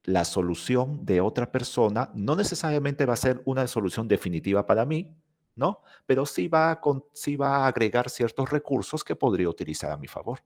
la 0.03 0.25
solución 0.25 1.07
de 1.07 1.21
otra 1.21 1.51
persona 1.51 2.11
no 2.13 2.35
necesariamente 2.35 3.07
va 3.07 3.13
a 3.13 3.17
ser 3.17 3.41
una 3.45 3.65
solución 3.65 4.07
definitiva 4.07 4.67
para 4.67 4.85
mí, 4.85 5.11
¿no? 5.55 5.81
Pero 6.05 6.25
sí 6.25 6.47
va 6.47 6.71
a, 6.71 6.81
sí 7.13 7.35
va 7.35 7.57
a 7.57 7.67
agregar 7.67 8.09
ciertos 8.09 8.49
recursos 8.49 9.03
que 9.03 9.15
podría 9.15 9.49
utilizar 9.49 9.91
a 9.91 9.97
mi 9.97 10.07
favor. 10.07 10.43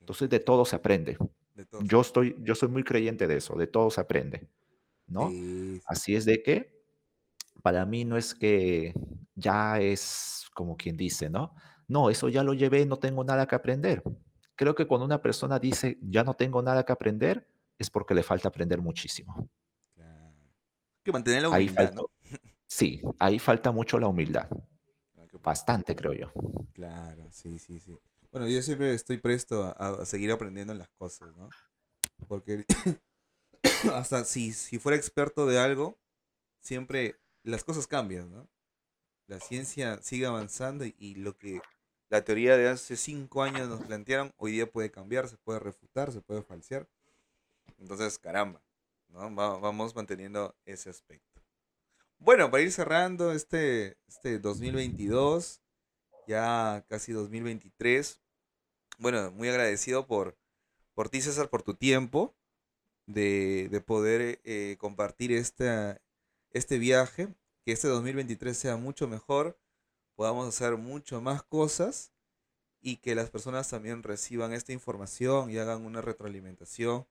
Entonces, 0.00 0.30
de 0.30 0.40
todo 0.40 0.64
se 0.64 0.76
aprende. 0.76 1.18
Yo, 1.82 2.00
estoy, 2.00 2.36
yo 2.40 2.54
soy 2.54 2.68
muy 2.68 2.84
creyente 2.84 3.26
de 3.26 3.36
eso, 3.38 3.56
de 3.56 3.66
todo 3.66 3.90
se 3.90 4.00
aprende, 4.00 4.48
¿no? 5.06 5.30
Así 5.86 6.14
es 6.14 6.24
de 6.24 6.42
que 6.42 6.76
para 7.62 7.84
mí 7.86 8.04
no 8.04 8.16
es 8.16 8.34
que 8.34 8.94
ya 9.34 9.80
es 9.80 10.46
como 10.54 10.76
quien 10.76 10.96
dice, 10.96 11.30
¿no? 11.30 11.54
No, 11.88 12.10
eso 12.10 12.28
ya 12.28 12.42
lo 12.42 12.52
llevé, 12.52 12.84
no 12.84 12.98
tengo 12.98 13.24
nada 13.24 13.46
que 13.46 13.54
aprender. 13.54 14.02
Creo 14.54 14.74
que 14.74 14.86
cuando 14.86 15.04
una 15.04 15.22
persona 15.22 15.58
dice, 15.58 15.98
ya 16.02 16.24
no 16.24 16.34
tengo 16.34 16.62
nada 16.62 16.84
que 16.84 16.92
aprender, 16.92 17.48
es 17.78 17.90
porque 17.90 18.14
le 18.14 18.22
falta 18.22 18.48
aprender 18.48 18.80
muchísimo. 18.80 19.48
Que 21.02 21.12
mantener 21.12 21.42
la 21.42 21.50
humildad, 21.50 21.92
¿no? 21.94 22.06
Sí, 22.66 23.02
ahí 23.18 23.38
falta 23.38 23.70
mucho 23.72 23.98
la 23.98 24.08
humildad. 24.08 24.48
Bastante, 25.42 25.94
creo 25.94 26.12
yo. 26.12 26.32
Claro, 26.72 27.28
sí, 27.30 27.58
sí, 27.58 27.78
sí. 27.78 27.96
Bueno, 28.32 28.48
yo 28.48 28.60
siempre 28.62 28.92
estoy 28.94 29.18
presto 29.18 29.64
a, 29.78 30.04
seguir 30.04 30.32
aprendiendo 30.32 30.72
en 30.72 30.80
las 30.80 30.88
cosas, 30.90 31.36
¿no? 31.36 31.48
Porque 32.26 32.64
hasta 33.94 34.24
si, 34.24 34.52
si 34.52 34.78
fuera 34.78 34.96
experto 34.96 35.46
de 35.46 35.58
algo, 35.58 35.98
siempre 36.60 37.20
las 37.44 37.64
cosas 37.64 37.86
cambian, 37.86 38.30
¿no? 38.30 38.48
La 39.28 39.40
ciencia 39.40 40.00
sigue 40.02 40.26
avanzando 40.26 40.84
y, 40.84 41.14
lo 41.16 41.36
que 41.36 41.60
la 42.08 42.24
teoría 42.24 42.56
de 42.56 42.68
hace 42.68 42.96
cinco 42.96 43.42
años 43.42 43.68
nos 43.68 43.82
plantearon, 43.82 44.32
hoy 44.36 44.52
día 44.52 44.70
puede 44.70 44.90
cambiar, 44.90 45.28
se 45.28 45.36
puede 45.36 45.58
refutar, 45.58 46.12
se 46.12 46.20
puede 46.20 46.42
falsear. 46.42 46.88
Entonces, 47.78 48.18
caramba, 48.18 48.62
¿no? 49.08 49.34
vamos 49.34 49.94
manteniendo 49.94 50.54
ese 50.64 50.90
aspecto. 50.90 51.35
Bueno, 52.18 52.50
para 52.50 52.62
ir 52.62 52.72
cerrando 52.72 53.32
este, 53.32 53.98
este 54.08 54.38
2022, 54.38 55.62
ya 56.26 56.84
casi 56.88 57.12
2023, 57.12 58.20
bueno, 58.98 59.30
muy 59.32 59.48
agradecido 59.48 60.06
por, 60.06 60.36
por 60.94 61.08
ti, 61.08 61.20
César, 61.20 61.50
por 61.50 61.62
tu 61.62 61.74
tiempo 61.74 62.34
de, 63.06 63.82
poder 63.86 64.40
eh, 64.44 64.76
compartir 64.78 65.32
esta, 65.32 66.00
este 66.50 66.78
viaje, 66.78 67.28
que 67.64 67.72
este 67.72 67.88
2023 67.88 68.56
sea 68.56 68.76
mucho 68.76 69.06
mejor, 69.06 69.58
podamos 70.14 70.48
hacer 70.48 70.76
mucho 70.76 71.20
más 71.20 71.42
cosas 71.42 72.12
y 72.80 72.96
que 72.96 73.14
las 73.14 73.30
personas 73.30 73.68
también 73.68 74.02
reciban 74.02 74.52
esta 74.52 74.72
información 74.72 75.50
y 75.50 75.58
hagan 75.58 75.84
una 75.84 76.00
retroalimentación 76.00 77.06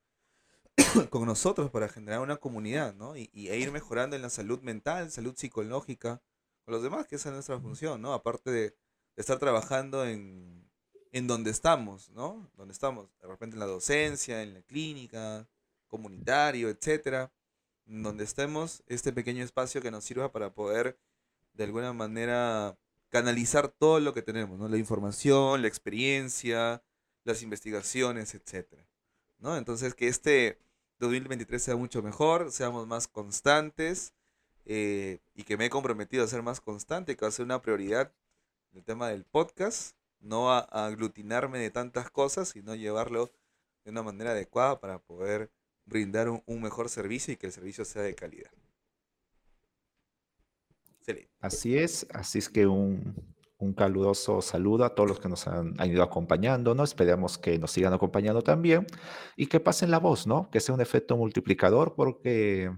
con 1.09 1.25
nosotros 1.25 1.71
para 1.71 1.89
generar 1.89 2.19
una 2.21 2.37
comunidad, 2.37 2.93
¿no? 2.95 3.15
Y, 3.15 3.29
e 3.33 3.57
ir 3.57 3.71
mejorando 3.71 4.15
en 4.15 4.21
la 4.21 4.29
salud 4.29 4.61
mental, 4.61 5.11
salud 5.11 5.35
psicológica, 5.35 6.21
con 6.63 6.73
los 6.73 6.83
demás, 6.83 7.07
que 7.07 7.15
esa 7.15 7.29
es 7.29 7.33
nuestra 7.33 7.59
función, 7.59 8.01
¿no? 8.01 8.13
Aparte 8.13 8.51
de, 8.51 8.75
estar 9.15 9.39
trabajando 9.39 10.05
en, 10.05 10.69
en 11.11 11.27
donde 11.27 11.51
estamos, 11.51 12.09
¿no? 12.09 12.51
Donde 12.55 12.73
estamos, 12.73 13.09
de 13.21 13.27
repente 13.27 13.55
en 13.55 13.61
la 13.61 13.65
docencia, 13.65 14.41
en 14.43 14.53
la 14.53 14.61
clínica, 14.61 15.47
comunitario, 15.87 16.69
etcétera 16.69 17.31
donde 17.85 18.23
estemos, 18.23 18.83
este 18.87 19.13
pequeño 19.13 19.43
espacio 19.43 19.81
que 19.81 19.91
nos 19.91 20.03
sirva 20.03 20.31
para 20.31 20.53
poder 20.53 20.99
de 21.53 21.63
alguna 21.63 21.93
manera 21.93 22.77
canalizar 23.09 23.69
todo 23.69 23.99
lo 23.99 24.13
que 24.13 24.21
tenemos, 24.21 24.57
¿no? 24.57 24.67
La 24.67 24.77
información, 24.77 25.61
la 25.61 25.67
experiencia, 25.67 26.83
las 27.23 27.43
investigaciones, 27.43 28.33
etcétera. 28.35 28.87
¿no? 29.39 29.57
Entonces 29.57 29.93
que 29.93 30.07
este 30.07 30.59
2023 30.99 31.61
sea 31.61 31.75
mucho 31.75 32.01
mejor, 32.01 32.51
seamos 32.51 32.87
más 32.87 33.07
constantes 33.07 34.13
eh, 34.65 35.19
y 35.33 35.43
que 35.43 35.57
me 35.57 35.65
he 35.65 35.69
comprometido 35.69 36.23
a 36.23 36.27
ser 36.27 36.41
más 36.41 36.61
constante, 36.61 37.15
que 37.15 37.25
va 37.25 37.29
a 37.29 37.31
ser 37.31 37.45
una 37.45 37.61
prioridad 37.61 38.13
el 38.73 38.83
tema 38.83 39.09
del 39.09 39.23
podcast, 39.23 39.95
no 40.19 40.51
a 40.51 40.59
aglutinarme 40.59 41.59
de 41.59 41.71
tantas 41.71 42.09
cosas, 42.09 42.49
sino 42.49 42.75
llevarlo 42.75 43.31
de 43.85 43.91
una 43.91 44.03
manera 44.03 44.31
adecuada 44.31 44.79
para 44.79 44.99
poder 44.99 45.49
brindar 45.85 46.29
un, 46.29 46.61
mejor 46.61 46.89
servicio 46.89 47.33
y 47.33 47.37
que 47.37 47.47
el 47.47 47.53
servicio 47.53 47.85
sea 47.85 48.01
de 48.01 48.15
calidad. 48.15 48.51
Así 51.39 51.77
es, 51.77 52.07
así 52.11 52.39
es 52.39 52.49
que 52.49 52.65
un, 52.65 53.34
un 53.65 53.73
caluroso 53.73 54.41
saludo 54.41 54.85
a 54.85 54.95
todos 54.95 55.09
los 55.09 55.19
que 55.19 55.29
nos 55.29 55.47
han, 55.47 55.75
ido 55.85 56.03
acompañando, 56.03 56.75
¿no? 56.75 56.83
Esperamos 56.83 57.37
que 57.37 57.57
nos 57.59 57.71
sigan 57.71 57.93
acompañando 57.93 58.41
también 58.41 58.85
y 59.35 59.47
que 59.47 59.59
pasen 59.59 59.91
la 59.91 59.99
voz, 59.99 60.27
¿no? 60.27 60.49
Que 60.49 60.59
sea 60.59 60.75
un 60.75 60.81
efecto 60.81 61.17
multiplicador 61.17 61.95
porque 61.95 62.71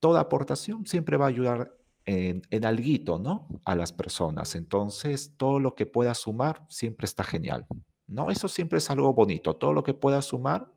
toda 0.00 0.20
aportación 0.20 0.86
siempre 0.86 1.16
va 1.16 1.26
a 1.26 1.28
ayudar 1.28 1.74
en, 2.04 2.42
en 2.50 2.64
alguito, 2.64 3.18
¿no? 3.18 3.48
A 3.64 3.74
las 3.74 3.92
personas. 3.92 4.54
Entonces, 4.54 5.34
todo 5.36 5.60
lo 5.60 5.74
que 5.74 5.86
pueda 5.86 6.14
sumar 6.14 6.66
siempre 6.68 7.04
está 7.04 7.24
genial, 7.24 7.66
¿no? 8.06 8.30
Eso 8.30 8.48
siempre 8.48 8.78
es 8.78 8.90
algo 8.90 9.12
bonito. 9.14 9.56
Todo 9.56 9.72
lo 9.72 9.82
que 9.82 9.94
pueda 9.94 10.22
sumar 10.22 10.68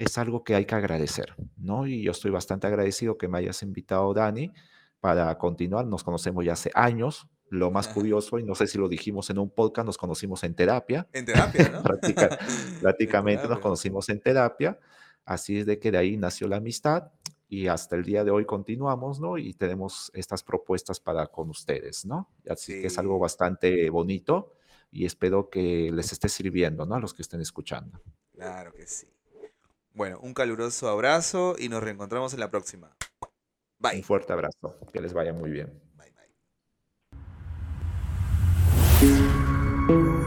es 0.00 0.16
algo 0.16 0.42
que 0.44 0.54
hay 0.54 0.64
que 0.64 0.74
agradecer, 0.74 1.34
¿no? 1.58 1.86
Y 1.86 2.02
yo 2.02 2.12
estoy 2.12 2.30
bastante 2.30 2.66
agradecido 2.66 3.18
que 3.18 3.28
me 3.28 3.36
hayas 3.36 3.62
invitado, 3.62 4.14
Dani, 4.14 4.50
para 4.98 5.36
continuar. 5.36 5.86
Nos 5.86 6.02
conocemos 6.02 6.42
ya 6.42 6.54
hace 6.54 6.70
años. 6.74 7.28
Lo 7.50 7.70
más 7.70 7.88
curioso, 7.88 8.38
y 8.38 8.44
no 8.44 8.54
sé 8.54 8.66
si 8.66 8.78
lo 8.78 8.88
dijimos 8.88 9.28
en 9.28 9.38
un 9.38 9.50
podcast, 9.50 9.84
nos 9.84 9.98
conocimos 9.98 10.44
en 10.44 10.54
terapia. 10.54 11.08
En 11.12 11.26
terapia, 11.26 11.68
¿no? 11.68 11.82
prácticamente 12.80 13.48
nos 13.48 13.58
conocimos 13.58 14.08
en 14.08 14.20
terapia. 14.20 14.78
Así 15.24 15.58
es 15.58 15.66
de 15.66 15.78
que 15.78 15.90
de 15.90 15.98
ahí 15.98 16.16
nació 16.16 16.48
la 16.48 16.56
amistad 16.56 17.10
y 17.48 17.66
hasta 17.66 17.96
el 17.96 18.04
día 18.04 18.22
de 18.22 18.30
hoy 18.30 18.44
continuamos, 18.44 19.18
¿no? 19.18 19.36
Y 19.36 19.52
tenemos 19.54 20.12
estas 20.14 20.44
propuestas 20.44 21.00
para 21.00 21.26
con 21.26 21.50
ustedes, 21.50 22.06
¿no? 22.06 22.30
Así 22.48 22.80
que 22.80 22.86
es 22.86 22.98
algo 22.98 23.18
bastante 23.18 23.90
bonito 23.90 24.54
y 24.92 25.04
espero 25.04 25.50
que 25.50 25.90
les 25.92 26.12
esté 26.12 26.28
sirviendo, 26.28 26.86
¿no? 26.86 26.94
A 26.94 27.00
los 27.00 27.12
que 27.12 27.22
estén 27.22 27.40
escuchando. 27.40 28.00
Claro 28.32 28.72
que 28.72 28.86
sí. 28.86 29.08
Bueno, 29.92 30.20
un 30.22 30.34
caluroso 30.34 30.88
abrazo 30.88 31.56
y 31.58 31.68
nos 31.68 31.82
reencontramos 31.82 32.32
en 32.32 32.40
la 32.40 32.50
próxima. 32.50 32.96
Bye. 33.80 33.96
Un 33.96 34.04
fuerte 34.04 34.32
abrazo. 34.32 34.78
Que 34.92 35.00
les 35.00 35.12
vaya 35.12 35.32
muy 35.32 35.50
bien. 35.50 35.89
Thank 39.90 40.04
you. 40.04 40.19